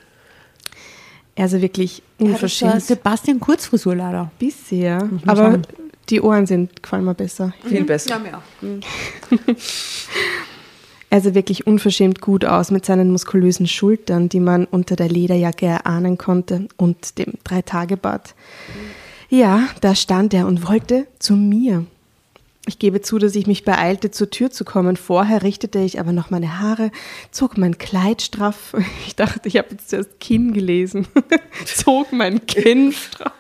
[1.36, 2.82] Also wirklich unverschämt.
[2.82, 4.30] Sebastian Kurzfrisur leider.
[4.38, 5.08] Bisher.
[5.26, 5.66] Aber schauen.
[6.08, 7.54] die Ohren sind, gefallen mir besser.
[7.64, 8.18] Viel besser.
[8.18, 8.42] mir auch.
[11.08, 15.66] Er sah wirklich unverschämt gut aus mit seinen muskulösen Schultern, die man unter der Lederjacke
[15.66, 18.34] erahnen konnte, und dem Dreitagebart.
[19.30, 21.86] Ja, da stand er und wollte zu mir.
[22.66, 24.96] Ich gebe zu, dass ich mich beeilte, zur Tür zu kommen.
[24.96, 26.92] Vorher richtete ich aber noch meine Haare,
[27.32, 28.74] zog mein Kleid straff.
[29.06, 31.06] Ich dachte, ich habe jetzt zuerst Kinn gelesen.
[31.64, 33.32] zog mein Kinn straff.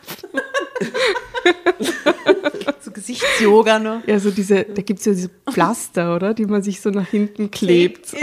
[2.80, 4.06] So Gesichtsyoga noch.
[4.06, 6.34] Ja, so diese, da gibt es ja diese Pflaster, oder?
[6.34, 8.14] Die man sich so nach hinten klebt.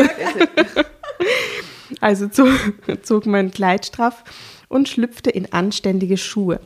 [2.01, 2.49] Also zog,
[3.03, 4.23] zog mein Kleid straff
[4.67, 6.59] und schlüpfte in anständige Schuhe.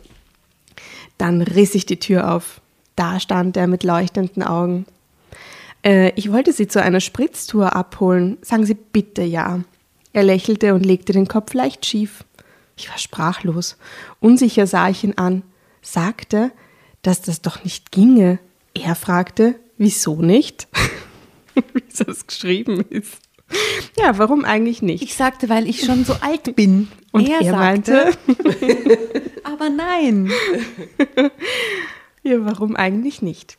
[1.17, 2.61] Dann riss ich die Tür auf.
[2.95, 4.85] Da stand er mit leuchtenden Augen.
[5.83, 8.37] Äh, ich wollte Sie zu einer Spritztour abholen.
[8.41, 9.61] Sagen Sie bitte ja.
[10.13, 12.23] Er lächelte und legte den Kopf leicht schief.
[12.77, 13.77] Ich war sprachlos.
[14.19, 15.43] Unsicher sah ich ihn an,
[15.81, 16.51] sagte,
[17.01, 18.39] dass das doch nicht ginge.
[18.73, 20.67] Er fragte, wieso nicht?
[21.73, 23.19] Wie das geschrieben ist.
[23.97, 25.03] Ja, warum eigentlich nicht?
[25.03, 26.87] Ich sagte, weil ich schon so alt bin.
[27.11, 28.11] Und er, meinte,
[29.43, 30.31] aber nein.
[32.31, 33.57] ja, warum eigentlich nicht?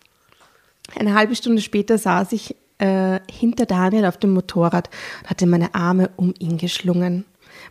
[0.96, 4.90] Eine halbe Stunde später saß ich äh, hinter Daniel auf dem Motorrad
[5.22, 7.24] und hatte meine Arme um ihn geschlungen.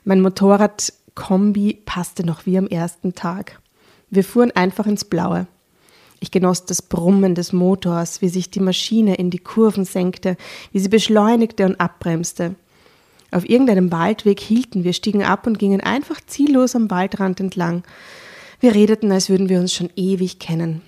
[0.04, 3.60] Mein Motorradkombi passte noch wie am ersten Tag.
[4.10, 5.48] Wir fuhren einfach ins Blaue.
[6.20, 10.38] Ich genoss das Brummen des Motors, wie sich die Maschine in die Kurven senkte,
[10.72, 12.56] wie sie beschleunigte und abbremste.
[13.32, 17.84] Auf irgendeinem Waldweg hielten wir, stiegen ab und gingen einfach ziellos am Waldrand entlang.
[18.64, 20.82] Wir redeten, als würden wir uns schon ewig kennen.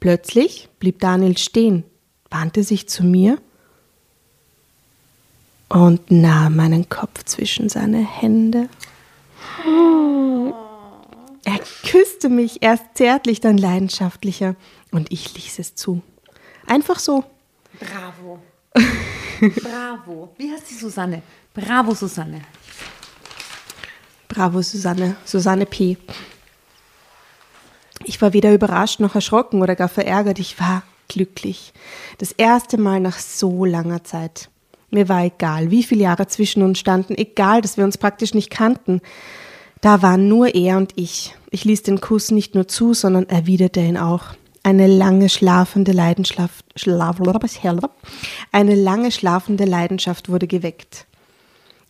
[0.00, 1.84] Plötzlich blieb Daniel stehen,
[2.28, 3.38] wandte sich zu mir
[5.68, 8.68] und nahm meinen Kopf zwischen seine Hände.
[11.44, 14.56] Er küsste mich erst zärtlich, dann leidenschaftlicher
[14.90, 16.02] und ich ließ es zu.
[16.66, 17.22] Einfach so.
[17.78, 18.40] Bravo.
[19.62, 20.34] Bravo.
[20.36, 21.22] Wie heißt die Susanne?
[21.54, 22.40] Bravo, Susanne.
[24.26, 25.14] Bravo, Susanne.
[25.24, 25.96] Susanne P.
[28.02, 30.38] Ich war weder überrascht noch erschrocken oder gar verärgert.
[30.38, 31.72] Ich war glücklich.
[32.18, 34.50] Das erste Mal nach so langer Zeit.
[34.90, 38.50] Mir war egal, wie viele Jahre zwischen uns standen, egal, dass wir uns praktisch nicht
[38.50, 39.00] kannten.
[39.80, 41.34] Da waren nur er und ich.
[41.50, 44.26] Ich ließ den Kuss nicht nur zu, sondern erwiderte ihn auch.
[44.62, 46.64] Eine lange schlafende Leidenschaft,
[48.52, 51.06] eine lange schlafende Leidenschaft wurde geweckt.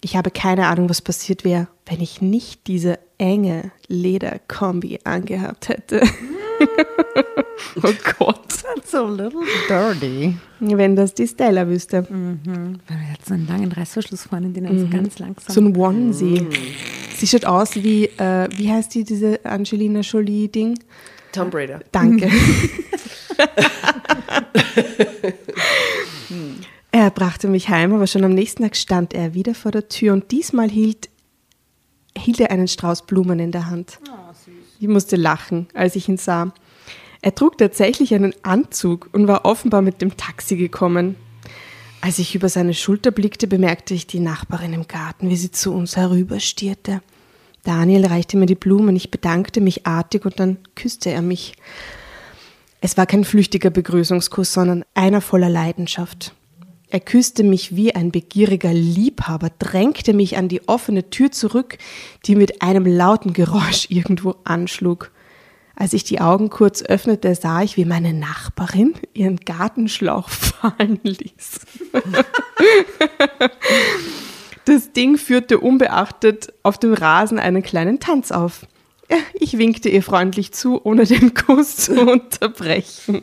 [0.01, 6.03] Ich habe keine Ahnung, was passiert wäre, wenn ich nicht diese enge Lederkombi angehabt hätte.
[7.83, 8.63] oh Gott.
[8.63, 10.37] That's a little dirty.
[10.61, 12.03] Wenn das die Stella wüsste.
[12.03, 12.81] Mhm.
[12.87, 15.55] Wenn wir jetzt so einen langen Reißverschluss vorne, den dann so ganz langsam.
[15.55, 16.47] So ein Onesie.
[17.17, 20.79] Sie schaut aus wie, äh, wie heißt die, diese Angelina Jolie-Ding?
[21.33, 21.81] Tom Raider.
[21.93, 22.31] Danke.
[26.93, 30.13] er brachte mich heim, aber schon am nächsten Tag stand er wieder vor der Tür
[30.13, 31.09] und diesmal hielt,
[32.16, 33.98] hielt er einen Strauß Blumen in der Hand.
[34.81, 36.53] Ich musste lachen, als ich ihn sah.
[37.22, 41.16] Er trug tatsächlich einen Anzug und war offenbar mit dem Taxi gekommen.
[42.00, 45.72] Als ich über seine Schulter blickte, bemerkte ich die Nachbarin im Garten, wie sie zu
[45.72, 47.00] uns herüberstierte.
[47.62, 51.55] Daniel reichte mir die Blumen, ich bedankte mich artig und dann küsste er mich.
[52.83, 56.35] Es war kein flüchtiger Begrüßungskuss, sondern einer voller Leidenschaft.
[56.90, 61.79] Er küsste mich wie ein begieriger Liebhaber, drängte mich an die offene Tür zurück,
[62.27, 65.11] die mit einem lauten Geräusch irgendwo anschlug.
[65.77, 71.61] Als ich die Augen kurz öffnete, sah ich, wie meine Nachbarin ihren Gartenschlauch fallen ließ.
[74.66, 78.66] Das Ding führte unbeachtet auf dem Rasen einen kleinen Tanz auf.
[79.35, 83.23] Ich winkte ihr freundlich zu, ohne den Kuss zu unterbrechen.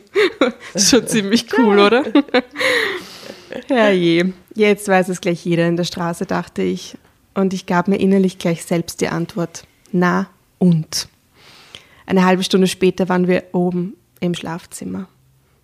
[0.76, 2.04] Schon ziemlich cool, oder?
[3.68, 6.96] Herrje, jetzt weiß es gleich jeder in der Straße, dachte ich.
[7.34, 9.64] Und ich gab mir innerlich gleich selbst die Antwort.
[9.90, 11.08] Na und?
[12.06, 15.08] Eine halbe Stunde später waren wir oben im Schlafzimmer.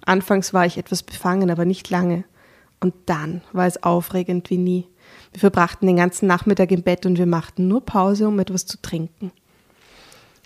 [0.05, 2.25] Anfangs war ich etwas befangen, aber nicht lange.
[2.81, 4.87] Und dann war es aufregend wie nie.
[5.33, 8.81] Wir verbrachten den ganzen Nachmittag im Bett und wir machten nur Pause, um etwas zu
[8.81, 9.33] trinken.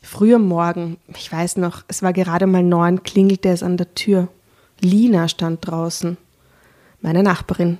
[0.02, 3.94] Früh am Morgen, ich weiß noch, es war gerade mal neun, klingelte es an der
[3.94, 4.28] Tür.
[4.80, 6.16] Lina stand draußen,
[7.02, 7.78] meine Nachbarin.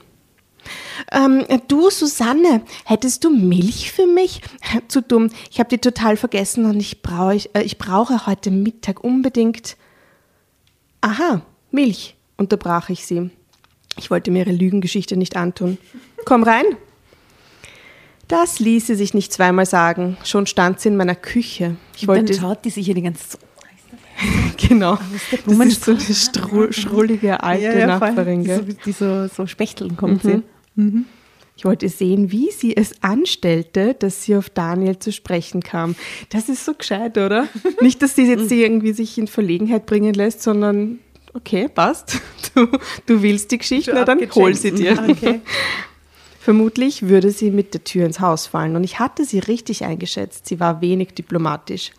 [1.11, 4.40] Ähm, du, Susanne, hättest du Milch für mich?
[4.88, 9.02] Zu dumm, ich habe die total vergessen und ich, brauch, äh, ich brauche heute Mittag
[9.02, 9.76] unbedingt.
[11.00, 13.30] Aha, Milch, unterbrach ich sie.
[13.98, 15.78] Ich wollte mir ihre Lügengeschichte nicht antun.
[16.24, 16.64] Komm rein.
[18.28, 20.16] Das ließ sie sich nicht zweimal sagen.
[20.24, 21.76] Schon stand sie in meiner Küche.
[21.96, 23.40] Ich wollte Dann schaut die sich hier die ganze Zeit
[24.68, 24.98] genau.
[25.46, 28.44] Das ist so eine stru- schrullige alte Nachbarin.
[28.44, 28.58] Gell?
[28.58, 30.42] So, die so, so Spechteln kommt sie.
[31.56, 35.94] Ich wollte sehen, wie sie es anstellte, dass sie auf Daniel zu sprechen kam.
[36.30, 37.46] Das ist so gescheit, oder?
[37.80, 40.98] Nicht, dass sie jetzt sie irgendwie sich in Verlegenheit bringen lässt, sondern
[41.35, 42.20] okay, passt.
[42.54, 42.66] Du,
[43.06, 44.98] du willst die Geschichte, na dann hol sie dir.
[45.08, 45.40] Okay.
[46.40, 50.46] Vermutlich würde sie mit der Tür ins Haus fallen und ich hatte sie richtig eingeschätzt.
[50.48, 51.92] Sie war wenig diplomatisch.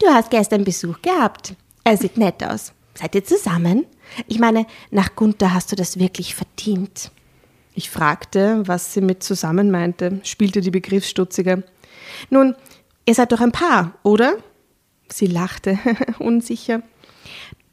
[0.00, 1.54] Du hast gestern Besuch gehabt.
[1.84, 2.72] Er sieht nett aus.
[2.94, 3.84] Seid ihr zusammen?
[4.28, 7.10] Ich meine, nach Gunther hast du das wirklich verdient.
[7.74, 11.64] Ich fragte, was sie mit zusammen meinte, spielte die Begriffsstutzige.
[12.30, 12.54] Nun,
[13.04, 14.38] ihr seid doch ein Paar, oder?
[15.10, 15.78] Sie lachte,
[16.18, 16.82] unsicher.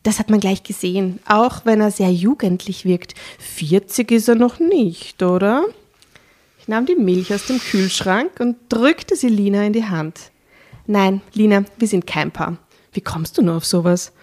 [0.03, 3.13] Das hat man gleich gesehen, auch wenn er sehr jugendlich wirkt.
[3.39, 5.63] 40 ist er noch nicht, oder?
[6.59, 10.31] Ich nahm die Milch aus dem Kühlschrank und drückte sie Lina in die Hand.
[10.87, 12.55] Nein, Lina, wir sind kein Paar.
[12.93, 14.13] Wie kommst du nur auf sowas?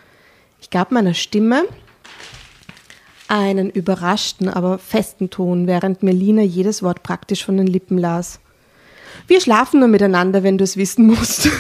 [0.63, 1.65] Ich gab meiner Stimme
[3.29, 8.41] einen überraschten, aber festen Ton, während mir Lina jedes Wort praktisch von den Lippen las.
[9.27, 11.47] Wir schlafen nur miteinander, wenn du es wissen musst.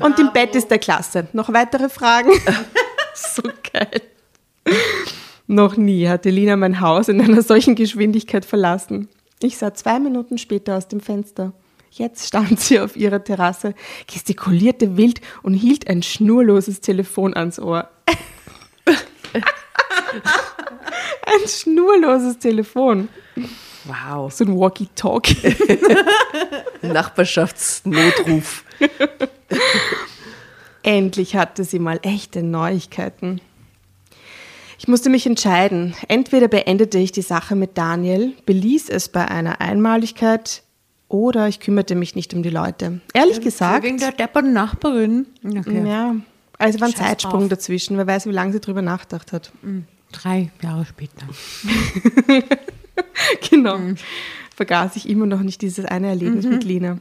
[0.00, 1.28] Und im Bett ist der Klasse.
[1.34, 2.30] Noch weitere Fragen?
[3.14, 4.00] so geil.
[5.46, 9.08] Noch nie hatte Lina mein Haus in einer solchen Geschwindigkeit verlassen.
[9.42, 11.52] Ich sah zwei Minuten später aus dem Fenster.
[11.96, 13.72] Jetzt stand sie auf ihrer Terrasse,
[14.08, 17.88] gestikulierte wild und hielt ein schnurloses Telefon ans Ohr.
[21.26, 23.08] Ein schnurloses Telefon.
[23.84, 24.32] Wow.
[24.32, 25.56] So ein Walkie-Talkie.
[26.82, 28.64] Nachbarschaftsnotruf.
[30.82, 33.40] Endlich hatte sie mal echte Neuigkeiten.
[34.78, 35.94] Ich musste mich entscheiden.
[36.08, 40.62] Entweder beendete ich die Sache mit Daniel, beließ es bei einer Einmaligkeit
[41.08, 43.00] oder ich kümmerte mich nicht um die Leute.
[43.12, 43.84] Ehrlich gesagt.
[43.84, 45.26] Wegen der depperten Nachbarin.
[45.44, 45.86] Okay.
[45.86, 46.16] Ja,
[46.58, 47.50] also war ein Scheiß Zeitsprung drauf.
[47.50, 47.96] dazwischen.
[47.96, 49.52] Wer weiß, wie lange sie drüber nachgedacht hat.
[50.12, 51.26] Drei Jahre später.
[53.50, 53.78] Genau.
[54.56, 56.98] Vergaß ich immer noch nicht dieses eine Erlebnis mit Lina.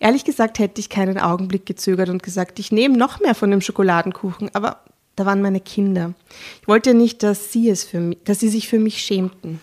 [0.00, 3.60] Ehrlich gesagt hätte ich keinen Augenblick gezögert und gesagt, ich nehme noch mehr von dem
[3.60, 4.84] Schokoladenkuchen, aber
[5.16, 6.14] da waren meine Kinder.
[6.62, 9.60] Ich wollte nicht, dass sie es für mich, dass sie sich für mich schämten.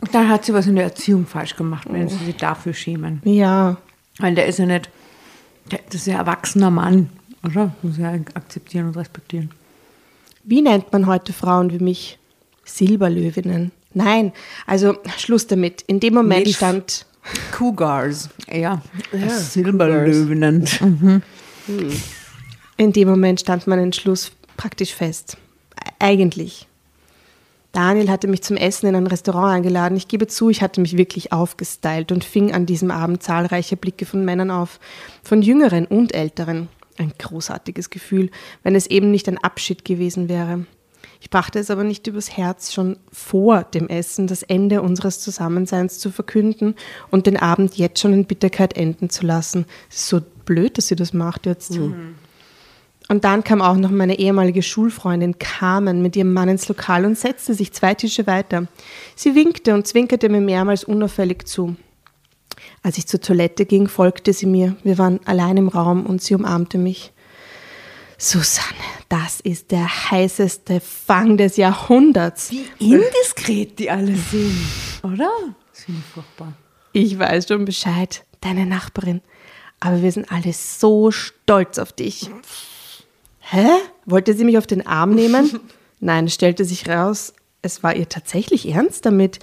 [0.00, 3.20] Und dann hat sie was in der Erziehung falsch gemacht, wenn sie sich dafür schämen.
[3.24, 3.76] Ja,
[4.18, 4.90] Weil der ist ja nicht,
[5.70, 7.08] der, das ist ja ein erwachsener Mann,
[7.44, 7.74] oder?
[7.82, 9.50] Muss ja akzeptieren und respektieren.
[10.44, 12.18] wie nennt man heute Frauen wie mich?
[12.64, 13.72] Silberlöwinnen.
[13.94, 14.32] Nein,
[14.66, 15.82] also Schluss damit.
[15.82, 16.56] In dem Moment Milf.
[16.56, 17.06] stand
[17.52, 18.28] Cougars.
[18.52, 18.82] Ja,
[19.28, 20.66] Silberlöwinnen.
[22.76, 25.36] In dem Moment stand mein Entschluss praktisch fest.
[25.98, 26.66] Eigentlich.
[27.74, 29.96] Daniel hatte mich zum Essen in ein Restaurant eingeladen.
[29.96, 34.06] Ich gebe zu, ich hatte mich wirklich aufgestylt und fing an diesem Abend zahlreiche Blicke
[34.06, 34.78] von Männern auf,
[35.24, 36.68] von Jüngeren und Älteren.
[36.98, 38.30] Ein großartiges Gefühl,
[38.62, 40.66] wenn es eben nicht ein Abschied gewesen wäre.
[41.20, 45.98] Ich brachte es aber nicht übers Herz, schon vor dem Essen das Ende unseres Zusammenseins
[45.98, 46.76] zu verkünden
[47.10, 49.66] und den Abend jetzt schon in Bitterkeit enden zu lassen.
[49.90, 51.72] Es ist so blöd, dass sie das macht jetzt.
[53.08, 57.18] Und dann kam auch noch meine ehemalige Schulfreundin Carmen mit ihrem Mann ins Lokal und
[57.18, 58.66] setzte sich zwei Tische weiter.
[59.14, 61.76] Sie winkte und zwinkerte mir mehrmals unauffällig zu.
[62.82, 64.76] Als ich zur Toilette ging, folgte sie mir.
[64.84, 67.12] Wir waren allein im Raum und sie umarmte mich.
[68.16, 68.68] Susanne,
[69.08, 72.50] das ist der heißeste Fang des Jahrhunderts.
[72.50, 74.56] Wie indiskret die alle sind,
[75.02, 75.30] oder?
[75.74, 76.52] Ich furchtbar.
[76.92, 79.20] Ich weiß schon Bescheid, deine Nachbarin.
[79.80, 82.30] Aber wir sind alle so stolz auf dich.
[83.50, 83.68] Hä?
[84.06, 85.60] Wollte sie mich auf den Arm nehmen?
[86.00, 89.38] Nein, es stellte sich raus, es war ihr tatsächlich ernst damit.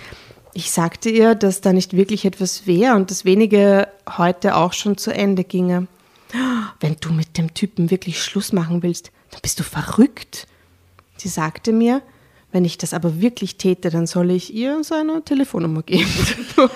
[0.53, 3.87] Ich sagte ihr, dass da nicht wirklich etwas wäre und das wenige
[4.17, 5.87] heute auch schon zu Ende ginge.
[6.79, 10.47] Wenn du mit dem Typen wirklich Schluss machen willst, dann bist du verrückt.
[11.17, 12.01] Sie sagte mir,
[12.51, 16.09] wenn ich das aber wirklich täte, dann solle ich ihr seine Telefonnummer geben.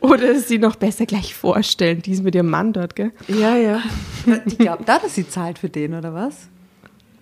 [0.00, 3.12] Oder sie noch besser gleich vorstellen, die ist mit ihrem Mann dort, gell?
[3.28, 3.82] Ja, ja.
[4.46, 6.48] Die glaubt da, dass sie zahlt für den, oder was?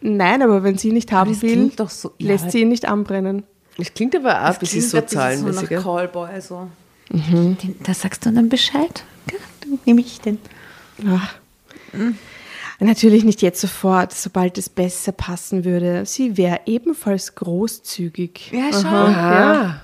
[0.03, 2.87] Nein, aber wenn sie ihn nicht haben das will, so- ja, lässt sie ihn nicht
[2.87, 3.43] anbrennen.
[3.79, 5.69] Es klingt aber auch ein bisschen so zahlenmäßig.
[5.69, 6.69] So nach Callboy, so.
[7.11, 9.05] Den, da sagst du dann Bescheid.
[9.27, 9.39] Gell?
[9.63, 10.39] Dann nehme ich den.
[11.09, 11.35] Ach.
[12.81, 16.05] Natürlich nicht jetzt sofort, sobald es besser passen würde.
[16.07, 18.53] Sie wäre ebenfalls großzügig.
[18.53, 18.89] Ja, schau.
[18.89, 19.81] Ah,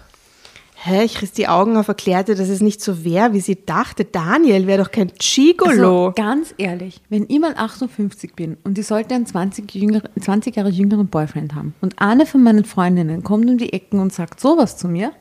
[0.78, 4.04] Hä, ich riss die Augen auf, erklärte, dass es nicht so wäre, wie sie dachte.
[4.04, 6.08] Daniel wäre doch kein Gigolo.
[6.08, 10.54] Also, ganz ehrlich, wenn ich mal 58 bin und ich sollte einen 20, jüngere, 20
[10.54, 14.38] Jahre jüngeren Boyfriend haben und eine von meinen Freundinnen kommt um die Ecken und sagt
[14.38, 15.12] sowas zu mir,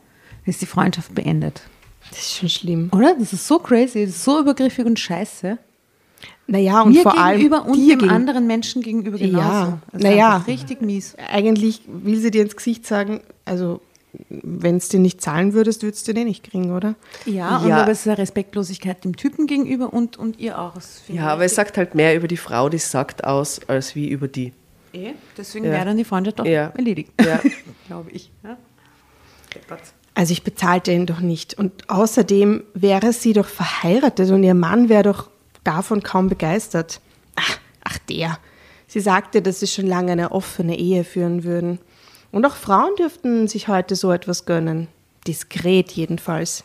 [0.46, 1.62] ist die Freundschaft beendet.
[2.10, 2.90] das ist schon schlimm.
[2.94, 3.16] Oder?
[3.18, 5.58] Das ist so crazy, das ist so übergriffig und scheiße.
[6.48, 9.40] Naja, und Mir vor allem gegenüber und dir dem anderen Menschen gegenüber genauso.
[9.48, 10.38] Ja, Das ist naja.
[10.48, 11.16] Richtig mies.
[11.32, 13.82] Eigentlich will sie dir ins Gesicht sagen, also
[14.30, 16.96] wenn es dir nicht zahlen würdest, würdest du den nicht kriegen, oder?
[17.26, 17.82] Ja, und Ja.
[17.82, 20.74] aber es ist eine Respektlosigkeit dem Typen gegenüber und, und ihr auch.
[21.10, 24.08] Ja, aber es sagt halt mehr über die Frau, die es sagt, aus, als wie
[24.08, 24.54] über die.
[24.94, 25.14] eh.
[25.38, 25.72] Deswegen Ja.
[25.72, 26.68] wäre dann die Freundschaft doch Ja.
[26.78, 27.12] erledigt.
[27.26, 27.40] Ja.
[27.88, 28.32] Glaube ich.
[28.44, 28.56] Ja?
[30.14, 31.56] Also ich bezahlte ihn doch nicht.
[31.58, 35.30] Und außerdem wäre sie doch verheiratet und ihr Mann wäre doch
[35.66, 37.02] davon kaum begeistert.
[37.36, 38.40] Ach, ach der.
[38.88, 41.80] Sie sagte, dass sie schon lange eine offene Ehe führen würden.
[42.32, 44.88] Und auch Frauen dürften sich heute so etwas gönnen.
[45.28, 46.64] Diskret jedenfalls.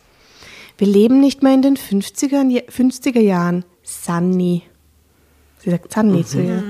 [0.77, 3.65] Wir leben nicht mehr in den 50er, 50er Jahren.
[3.83, 4.63] Sunny.
[5.59, 6.63] Sie sagt Sunny zu ihr.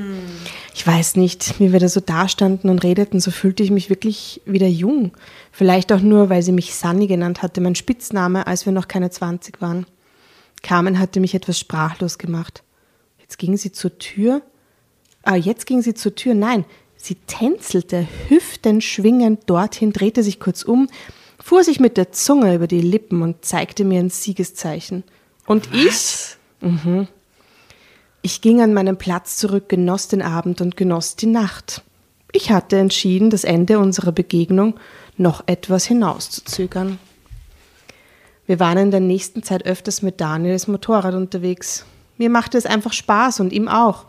[0.74, 4.42] Ich weiß nicht, wie wir da so dastanden und redeten, so fühlte ich mich wirklich
[4.46, 5.12] wieder jung.
[5.52, 9.10] Vielleicht auch nur, weil sie mich Sunny genannt hatte, mein Spitzname, als wir noch keine
[9.10, 9.86] 20 waren.
[10.64, 12.64] Carmen hatte mich etwas sprachlos gemacht.
[13.20, 14.41] Jetzt ging sie zur Tür.
[15.24, 16.34] Ah, jetzt ging sie zur Tür.
[16.34, 20.88] Nein, sie tänzelte, hüftenschwingend dorthin, drehte sich kurz um,
[21.39, 25.03] fuhr sich mit der Zunge über die Lippen und zeigte mir ein Siegeszeichen.
[25.45, 26.38] Und ich?
[26.62, 27.07] Mhm.
[28.22, 31.82] Ich ging an meinen Platz zurück, genoss den Abend und genoss die Nacht.
[32.32, 34.76] Ich hatte entschieden, das Ende unserer Begegnung
[35.18, 36.99] noch etwas hinauszuzögern.
[38.48, 41.86] Wir waren in der nächsten Zeit öfters mit Daniels Motorrad unterwegs.
[42.18, 44.06] Mir machte es einfach Spaß und ihm auch.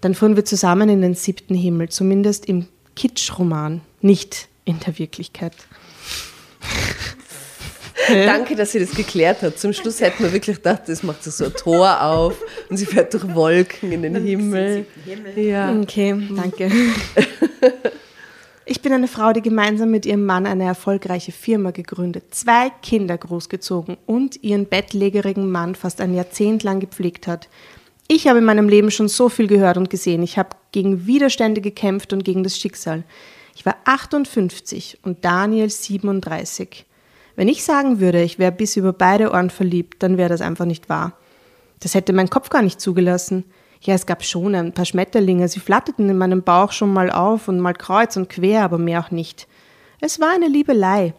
[0.00, 5.54] Dann fuhren wir zusammen in den siebten Himmel, zumindest im Kitschroman, nicht in der Wirklichkeit.
[8.08, 9.58] Danke, dass sie das geklärt hat.
[9.58, 12.34] Zum Schluss hätten wir wirklich gedacht, das macht so ein Tor auf
[12.70, 14.86] und sie fährt durch Wolken in den Himmel.
[15.36, 15.72] Ja.
[15.72, 16.70] Okay, danke.
[18.70, 23.16] Ich bin eine Frau, die gemeinsam mit ihrem Mann eine erfolgreiche Firma gegründet, zwei Kinder
[23.16, 27.48] großgezogen und ihren bettlägerigen Mann fast ein Jahrzehnt lang gepflegt hat.
[28.08, 30.22] Ich habe in meinem Leben schon so viel gehört und gesehen.
[30.22, 33.04] Ich habe gegen Widerstände gekämpft und gegen das Schicksal.
[33.56, 36.84] Ich war 58 und Daniel 37.
[37.36, 40.66] Wenn ich sagen würde, ich wäre bis über beide Ohren verliebt, dann wäre das einfach
[40.66, 41.16] nicht wahr.
[41.80, 43.44] Das hätte mein Kopf gar nicht zugelassen.
[43.82, 47.48] Ja, es gab schon ein paar Schmetterlinge, sie flatterten in meinem Bauch schon mal auf
[47.48, 49.46] und mal kreuz und quer, aber mehr auch nicht.
[50.00, 51.14] Es war eine Liebelei.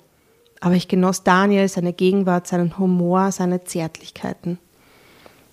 [0.62, 4.60] Aber ich genoss Daniel, seine Gegenwart, seinen Humor, seine Zärtlichkeiten.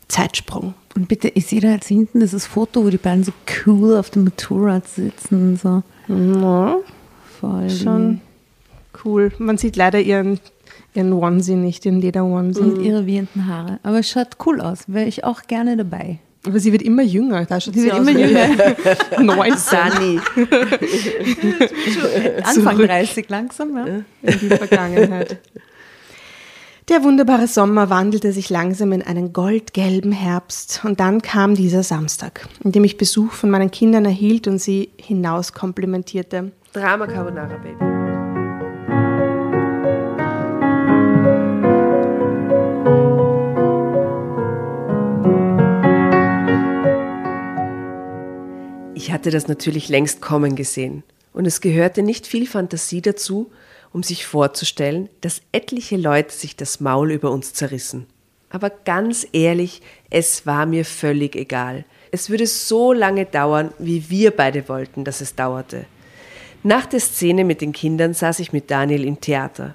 [0.08, 0.74] Zeitsprung.
[0.96, 3.32] Und bitte, ich sehe da jetzt hinten dieses Foto, wo die beiden so
[3.66, 5.50] cool auf dem Motorrad sitzen.
[5.50, 5.82] und So.
[6.08, 6.76] Ja,
[7.40, 7.70] Voll.
[7.70, 8.20] schon
[9.04, 9.32] cool.
[9.38, 10.40] Man sieht leider ihren,
[10.94, 12.60] ihren Onesie nicht, den Leder-Onesie.
[12.60, 13.78] Und ihre wehenden Haare.
[13.82, 14.84] Aber es schaut cool aus.
[14.86, 16.18] Wäre ich auch gerne dabei.
[16.46, 17.44] Aber sie wird immer jünger.
[17.44, 18.48] Da schaut Sie wird aus immer jünger.
[19.20, 20.20] 19 Sani.
[22.42, 22.88] Anfang Zurück.
[22.88, 23.86] 30 langsam, ja.
[23.86, 25.38] in die Vergangenheit.
[26.88, 32.48] Der wunderbare Sommer wandelte sich langsam in einen goldgelben Herbst und dann kam dieser Samstag,
[32.62, 36.52] in dem ich Besuch von meinen Kindern erhielt und sie hinaus komplimentierte.
[36.72, 37.95] Drama Carbonara, Baby.
[48.96, 51.02] Ich hatte das natürlich längst kommen gesehen.
[51.34, 53.50] Und es gehörte nicht viel Fantasie dazu,
[53.92, 58.06] um sich vorzustellen, dass etliche Leute sich das Maul über uns zerrissen.
[58.48, 61.84] Aber ganz ehrlich, es war mir völlig egal.
[62.10, 65.84] Es würde so lange dauern, wie wir beide wollten, dass es dauerte.
[66.62, 69.74] Nach der Szene mit den Kindern saß ich mit Daniel im Theater.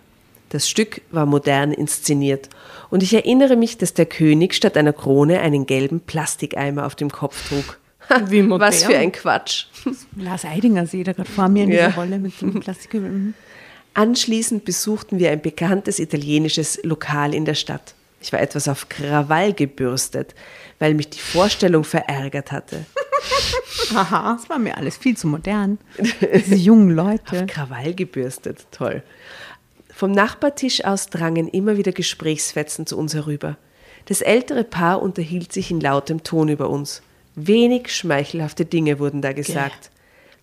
[0.49, 2.49] Das Stück war modern inszeniert
[2.89, 7.11] und ich erinnere mich, dass der König statt einer Krone einen gelben Plastikeimer auf dem
[7.11, 7.77] Kopf trug.
[8.27, 8.67] Wie modern.
[8.69, 9.65] Was für ein Quatsch.
[10.17, 11.87] Lars Eidinger sehe ich da gerade vor mir in Ja.
[11.87, 13.09] dieser Rolle mit dem Plastikkübel.
[13.09, 13.33] Mhm.
[13.93, 17.93] Anschließend besuchten wir ein bekanntes italienisches Lokal in der Stadt.
[18.21, 20.35] Ich war etwas auf Krawall gebürstet,
[20.79, 22.85] weil mich die Vorstellung verärgert hatte.
[23.93, 24.33] Haha.
[24.39, 25.77] Das war mir alles viel zu modern.
[25.97, 27.45] Diese jungen Leute.
[27.47, 29.03] Krawall gebürstet, toll.
[29.93, 33.57] Vom Nachbartisch aus drangen immer wieder Gesprächsfetzen zu uns herüber.
[34.05, 37.01] Das ältere Paar unterhielt sich in lautem Ton über uns.
[37.35, 39.91] Wenig schmeichelhafte Dinge wurden da gesagt.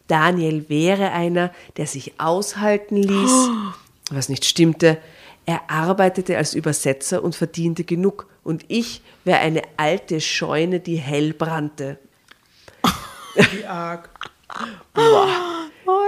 [0.06, 3.50] Daniel wäre einer, der sich aushalten ließ,
[4.10, 4.98] was nicht stimmte.
[5.46, 8.26] Er arbeitete als Übersetzer und verdiente genug.
[8.42, 11.98] Und ich wäre eine alte Scheune, die hell brannte.
[13.52, 14.10] Wie arg.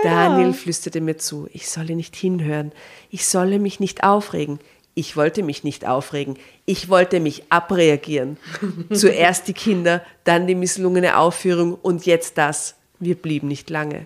[0.02, 2.72] Daniel flüsterte mir zu, ich solle nicht hinhören,
[3.10, 4.58] ich solle mich nicht aufregen.
[5.00, 6.36] Ich wollte mich nicht aufregen,
[6.66, 8.36] ich wollte mich abreagieren.
[8.92, 12.74] Zuerst die Kinder, dann die misslungene Aufführung und jetzt das.
[12.98, 14.04] Wir blieben nicht lange.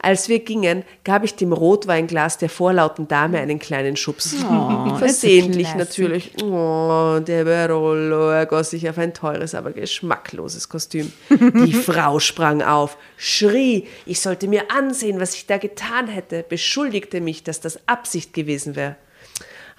[0.00, 4.34] Als wir gingen, gab ich dem Rotweinglas der vorlauten Dame einen kleinen Schubs.
[4.42, 6.32] Oh, Versehentlich natürlich.
[6.42, 11.12] Oh, der Barolo, er goss sich auf ein teures, aber geschmackloses Kostüm.
[11.30, 17.20] Die Frau sprang auf, schrie, ich sollte mir ansehen, was ich da getan hätte, beschuldigte
[17.20, 18.96] mich, dass das Absicht gewesen wäre.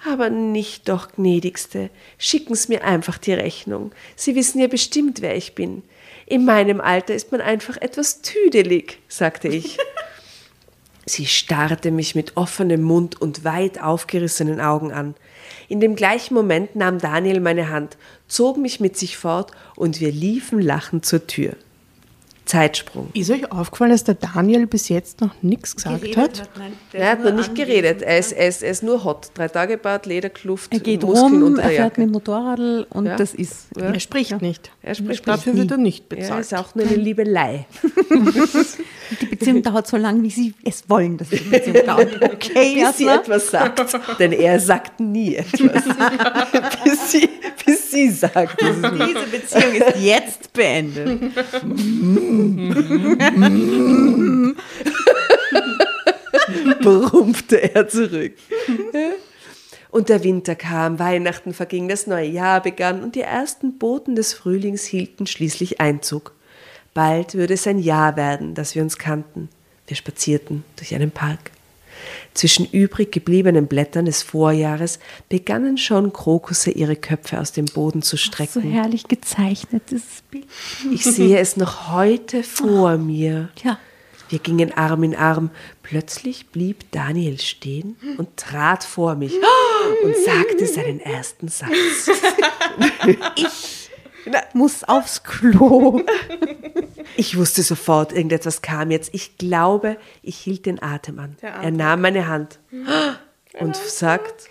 [0.06, 1.88] Aber nicht doch, gnädigste,
[2.18, 3.92] schicken's mir einfach die Rechnung.
[4.16, 5.82] Sie wissen ja bestimmt, wer ich bin.
[6.26, 9.78] In meinem Alter ist man einfach etwas tüdelig, sagte ich.
[11.06, 15.14] Sie starrte mich mit offenem Mund und weit aufgerissenen Augen an.
[15.68, 20.10] In dem gleichen Moment nahm Daniel meine Hand, zog mich mit sich fort und wir
[20.10, 21.56] liefen lachend zur Tür.
[22.54, 23.08] Zeitsprung.
[23.14, 26.48] Ist euch aufgefallen, dass der Daniel bis jetzt noch nichts gesagt hat?
[26.92, 29.30] Er hat noch nicht geredet, er ist, er, ist, er ist nur hot.
[29.34, 33.16] Drei Tage Bart, Lederkluft, Er geht Muskeln rum, er fährt mit dem Motorradl und Ja.
[33.16, 33.66] das ist.
[33.76, 34.70] Er spricht nicht.
[34.82, 36.40] Er spricht Dafür wird er nicht Er bezahlt.
[36.42, 37.66] ist auch nur eine Liebelei.
[39.20, 42.04] Die Beziehung dauert so lange, wie sie es wollen, dass die Beziehung dauert.
[42.34, 44.18] Okay, bis sie etwas sagt.
[44.18, 45.84] Denn er sagt nie etwas.
[46.84, 47.28] bis, sie,
[47.64, 48.60] bis sie sagt.
[48.60, 51.20] Diese Beziehung ist jetzt beendet.
[56.82, 58.34] brummte er zurück.
[59.90, 64.34] Und der Winter kam, Weihnachten verging, das neue Jahr begann und die ersten Boten des
[64.34, 66.32] Frühlings hielten schließlich Einzug.
[66.94, 69.48] Bald würde es ein Jahr werden, dass wir uns kannten.
[69.86, 71.50] Wir spazierten durch einen Park.
[72.34, 74.98] Zwischen übrig gebliebenen Blättern des Vorjahres
[75.28, 78.62] begannen schon Krokusse ihre Köpfe aus dem Boden zu So strecken.
[78.62, 80.46] herrlich gezeichnet, dieses Bild.
[80.92, 83.48] Ich sehe es noch heute vor mir.
[83.62, 83.78] Ja,
[84.30, 85.50] Wir gingen Arm in Arm.
[85.82, 89.34] Plötzlich blieb Daniel stehen und trat vor mich
[90.02, 91.70] und sagte seinen ersten Satz.
[93.36, 93.90] Ich
[94.54, 96.00] muss aufs Klo.
[97.16, 99.10] Ich wusste sofort, irgendetwas kam jetzt.
[99.12, 101.36] Ich glaube, ich hielt den Atem an.
[101.40, 102.58] Er nahm meine Hand
[103.58, 104.48] und sagt,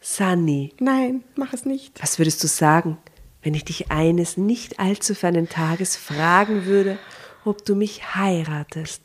[0.00, 2.02] Sunny, Nein, mach es nicht.
[2.02, 2.98] was würdest du sagen,
[3.42, 6.98] wenn ich dich eines nicht allzu fernen Tages fragen würde,
[7.44, 9.02] ob du mich heiratest?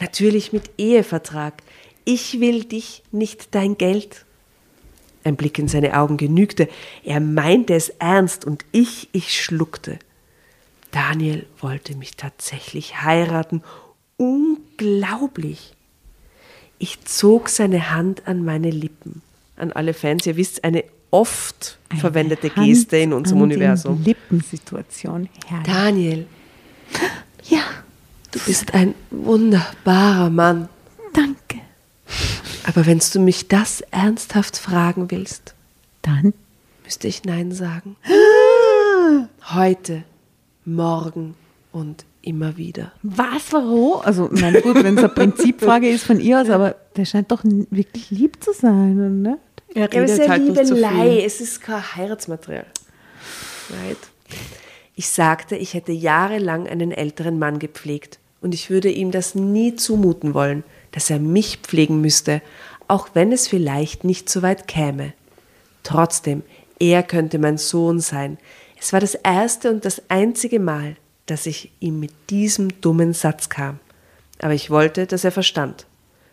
[0.00, 1.62] Natürlich mit Ehevertrag.
[2.04, 4.24] Ich will dich, nicht dein Geld.
[5.22, 6.68] Ein Blick in seine Augen genügte.
[7.04, 9.98] Er meinte es ernst und ich, ich schluckte.
[10.92, 13.62] Daniel wollte mich tatsächlich heiraten.
[14.16, 15.74] Unglaublich.
[16.78, 19.22] Ich zog seine Hand an meine Lippen.
[19.56, 24.02] An alle Fans, ihr wisst, eine oft verwendete Hand Geste in unserem an Universum.
[24.04, 25.28] Lippensituation.
[25.46, 25.66] Herrlich.
[25.66, 26.26] Daniel,
[27.44, 27.62] Ja,
[28.30, 30.68] du bist ein wunderbarer Mann.
[31.12, 31.60] danke.
[32.64, 35.54] Aber wenn du mich das ernsthaft fragen willst,
[36.02, 36.34] Dann
[36.84, 37.96] müsste ich Nein sagen.
[39.54, 40.02] Heute,
[40.64, 41.34] morgen
[41.72, 42.92] und immer wieder.
[43.02, 44.00] Was, warum?
[44.02, 47.42] Also, na gut, wenn es eine Prinzipfrage ist von ihr aus, aber der scheint doch
[47.44, 49.38] wirklich lieb zu sein, ne?
[49.74, 52.66] Er Ja, aber es ist redet ja halt Liebelei, es ist kein Heiratsmaterial.
[53.70, 53.96] Right.
[54.94, 59.74] Ich sagte, ich hätte jahrelang einen älteren Mann gepflegt und ich würde ihm das nie
[59.74, 62.42] zumuten wollen, dass er mich pflegen müsste,
[62.88, 65.14] auch wenn es vielleicht nicht so weit käme.
[65.82, 66.42] Trotzdem,
[66.78, 68.38] er könnte mein Sohn sein.
[68.82, 73.48] Es war das erste und das einzige Mal, dass ich ihm mit diesem dummen Satz
[73.48, 73.78] kam.
[74.40, 75.86] Aber ich wollte, dass er verstand.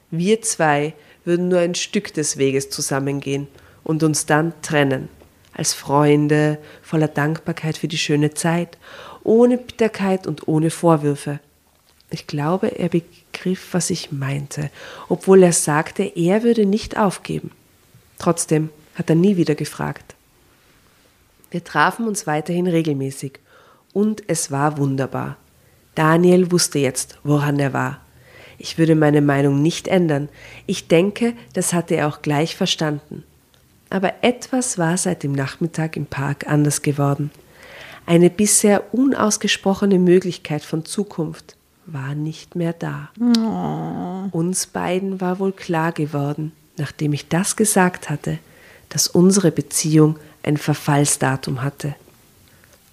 [0.10, 0.96] Wir zwei
[1.26, 3.48] würden nur ein Stück des Weges zusammengehen
[3.84, 5.10] und uns dann trennen.
[5.54, 8.80] Als Freunde, voller Dankbarkeit für die schöne Zeit,
[9.24, 11.40] ohne Bitterkeit und ohne Vorwürfe.
[12.10, 14.72] Ich glaube, er begriff, was ich meinte,
[15.08, 17.52] obwohl er sagte, er würde nicht aufgeben.
[18.18, 20.16] Trotzdem hat er nie wieder gefragt.
[21.52, 23.40] Wir trafen uns weiterhin regelmäßig
[23.94, 25.38] und es war wunderbar.
[25.96, 28.02] Daniel wusste jetzt, woran er war.
[28.58, 30.30] Ich würde meine Meinung nicht ändern.
[30.66, 33.24] Ich denke, das hatte er auch gleich verstanden.
[33.90, 37.32] Aber etwas war seit dem Nachmittag im Park anders geworden.
[38.06, 43.10] Eine bisher unausgesprochene Möglichkeit von Zukunft war nicht mehr da.
[44.32, 48.40] Uns beiden war wohl klar geworden, nachdem ich das gesagt hatte,
[48.90, 51.96] dass unsere Beziehung ein Verfallsdatum hatte.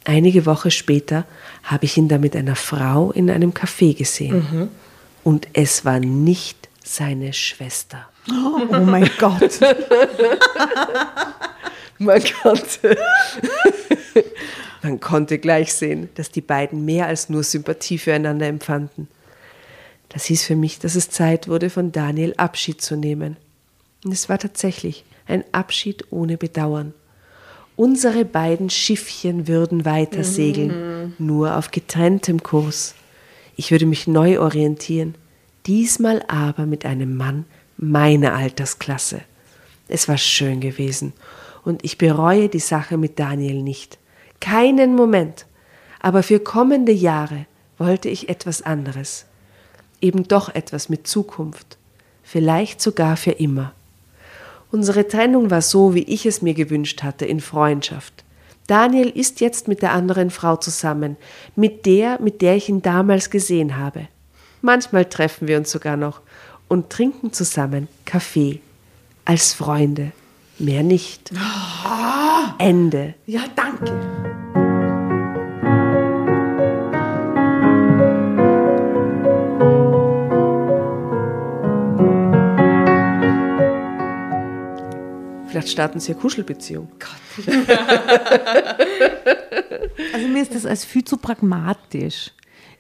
[0.05, 1.25] Einige Wochen später
[1.65, 4.69] habe ich ihn da mit einer Frau in einem Café gesehen.
[5.25, 8.09] Und es war nicht seine Schwester.
[8.31, 9.61] Oh mein Gott.
[11.99, 12.99] Man konnte,
[14.83, 19.09] man konnte gleich sehen, dass die beiden mehr als nur Sympathie füreinander empfanden.
[20.11, 23.39] Das hieß für mich, dass es Zeit wurde, von Daniel Abschied zu nehmen.
[24.05, 26.93] Und es war tatsächlich ein Abschied ohne Bedauern.
[27.77, 32.95] Unsere beiden Schiffchen würden weiter segeln, nur auf getrenntem Kurs.
[33.55, 35.15] Ich würde mich neu orientieren,
[35.67, 37.45] diesmal aber mit einem Mann
[37.77, 39.21] meiner Altersklasse.
[39.89, 41.13] Es war schön gewesen
[41.65, 43.99] und ich bereue die Sache mit Daniel nicht.
[44.41, 45.45] Keinen Moment.
[46.01, 47.47] Aber für kommende Jahre
[47.77, 49.27] wollte ich etwas anderes.
[50.01, 51.77] Eben doch etwas mit Zukunft.
[52.23, 53.73] Vielleicht sogar für immer.
[54.77, 58.25] Unsere Trennung war so, wie ich es mir gewünscht hatte, in Freundschaft.
[58.67, 61.17] Daniel ist jetzt mit der anderen Frau zusammen,
[61.55, 64.09] mit der, mit der ich ihn damals gesehen habe.
[64.61, 66.21] Manchmal treffen wir uns sogar noch
[66.69, 68.61] und trinken zusammen Kaffee.
[69.25, 70.13] Als Freunde.
[70.59, 71.31] Mehr nicht.
[72.59, 73.15] Ende.
[73.25, 74.66] Ja, danke.
[85.57, 86.89] Vielleicht starten sie eine Kuschelbeziehung.
[90.13, 92.33] Also mir ist das als viel zu pragmatisch.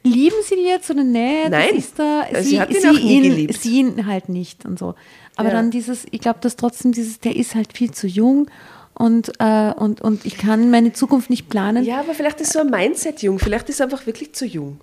[0.02, 1.48] Lieben Sie die jetzt oder nicht?
[1.50, 1.68] Nein.
[1.70, 3.54] Das ist da, Also sie, sie hat ihn sie auch nie ihn, geliebt.
[3.60, 4.94] Sie ihn halt nicht und so.
[5.36, 5.54] Aber Ja.
[5.54, 8.48] dann dieses, ich glaube, dass trotzdem dieses, der ist halt viel zu jung
[8.94, 11.82] und, äh, und, und ich kann meine Zukunft nicht planen.
[11.84, 13.38] Ja, aber vielleicht ist so ein Mindset jung.
[13.38, 14.78] Vielleicht ist er einfach wirklich zu jung.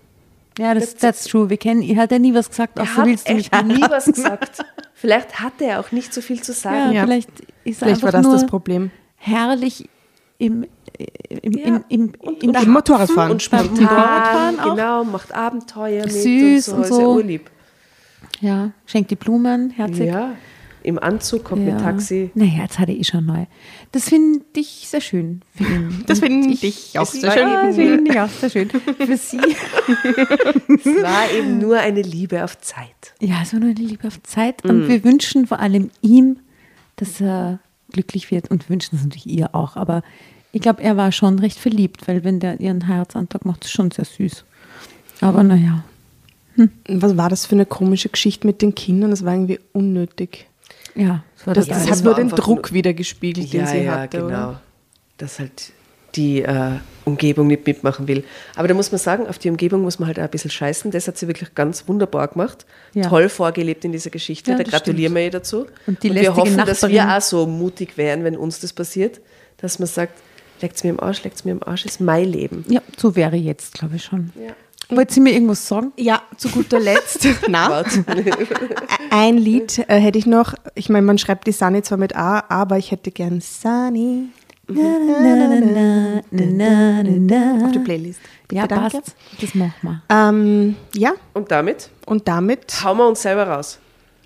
[0.59, 1.49] Ja, das, that's true.
[1.49, 3.81] Wir kennen, er hat ja nie was gesagt, Er außer hat willst du mich nie
[3.87, 4.61] was gesagt.
[4.93, 6.91] Vielleicht hatte er auch nicht so viel zu Ja, sagen.
[6.93, 7.03] Ja.
[7.05, 7.29] vielleicht
[7.63, 8.91] ist Vielleicht war das nur das Problem.
[9.15, 9.89] herrlich
[10.37, 10.65] im,
[11.41, 11.65] im, Ja.
[11.65, 13.31] im, im, Und- in und Motorradfahren.
[13.31, 14.75] Und Beim spontan, Motorradfahren auch?
[14.75, 16.93] genau, macht Abenteuer mit Süß und und so.
[16.95, 17.13] Ist ja so.
[17.15, 17.49] urlieb.
[18.41, 20.07] Ja, schenkt die Blumen, herzig.
[20.07, 20.33] Ja.
[20.85, 22.29] im Anzug, kommt mit Taxi.
[22.35, 23.45] Naja, jetzt hat er eh schon neu.
[23.93, 26.03] Das finde ich sehr schön für ihn.
[26.07, 27.67] Das finde ich auch sehr Ja, schön.
[27.67, 28.69] das finde ich auch sehr schön.
[28.69, 29.39] Für sie.
[29.87, 33.13] Es war eben nur eine Liebe auf Zeit.
[33.21, 34.63] Ja, es war nur eine Liebe auf Zeit.
[34.65, 36.39] Und wir wünschen vor allem ihm,
[36.97, 37.59] dass er
[37.91, 38.49] glücklich wird.
[38.51, 39.75] Und wünschen es natürlich ihr auch.
[39.75, 40.03] Aber
[40.51, 43.91] ich glaube, er war schon recht verliebt, weil wenn der ihren Heiratsantrag macht, ist schon
[43.91, 44.45] sehr süß.
[45.21, 45.83] Aber naja.
[46.87, 49.09] Was war das für eine komische Geschichte mit den Kindern?
[49.09, 50.47] Das war irgendwie unnötig.
[50.95, 51.77] Ja, das war Das, das.
[51.79, 54.17] das das hat nur den Druck nur- wieder gespiegelt, den Ja, sie ja, hatte.
[54.17, 54.27] genau.
[54.27, 54.61] Oder?
[55.17, 55.71] Dass halt
[56.15, 56.73] die äh,
[57.05, 58.23] Umgebung nicht mitmachen will.
[58.55, 60.91] Aber da muss man sagen, auf die Umgebung muss man halt auch ein bisschen scheißen.
[60.91, 62.65] Das hat sie wirklich ganz wunderbar gemacht.
[62.93, 63.07] Ja.
[63.09, 64.51] Toll vorgelebt in dieser Geschichte.
[64.51, 65.15] Ja, da gratulieren stimmt.
[65.15, 65.65] wir ihr dazu.
[65.87, 69.21] Und die wir hoffen, dass wir Nachbarin- auch so mutig wären, wenn uns das passiert,
[69.57, 70.13] dass man sagt,
[70.61, 72.65] leckt's mir im Arsch, leckt's mir im Arsch, ist mein Leben.
[72.67, 74.31] Ja, so wäre jetzt, glaube ich schon.
[74.35, 74.53] Ja.
[74.89, 75.93] Wollt ihr mir irgendwas sagen?
[75.97, 77.25] Ja, zu guter Letzt.
[77.47, 77.83] Na,
[79.09, 80.53] ein Lied äh, hätte ich noch.
[80.75, 84.25] Ich meine, man schreibt die Sunny zwar mit A, aber ich hätte gern Sunny
[84.69, 84.75] Auf
[87.71, 88.19] die Playlist.
[88.47, 88.99] Bitte, Ja, danke.
[89.01, 89.15] passt.
[89.41, 90.01] Das machen wir.
[90.09, 93.79] Ähm, ja, Und damit und damit hauen wir uns selber raus.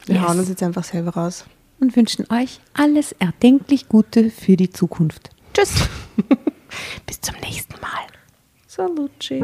[0.06, 0.28] wir Yes.
[0.28, 1.46] hauen uns jetzt einfach selber raus.
[1.80, 5.30] Und wünschen euch alles erdenklich Gute für die Zukunft.
[5.54, 5.88] Tschüss.
[7.06, 8.08] Bis zum nächsten Mal.
[8.68, 9.44] Salucci.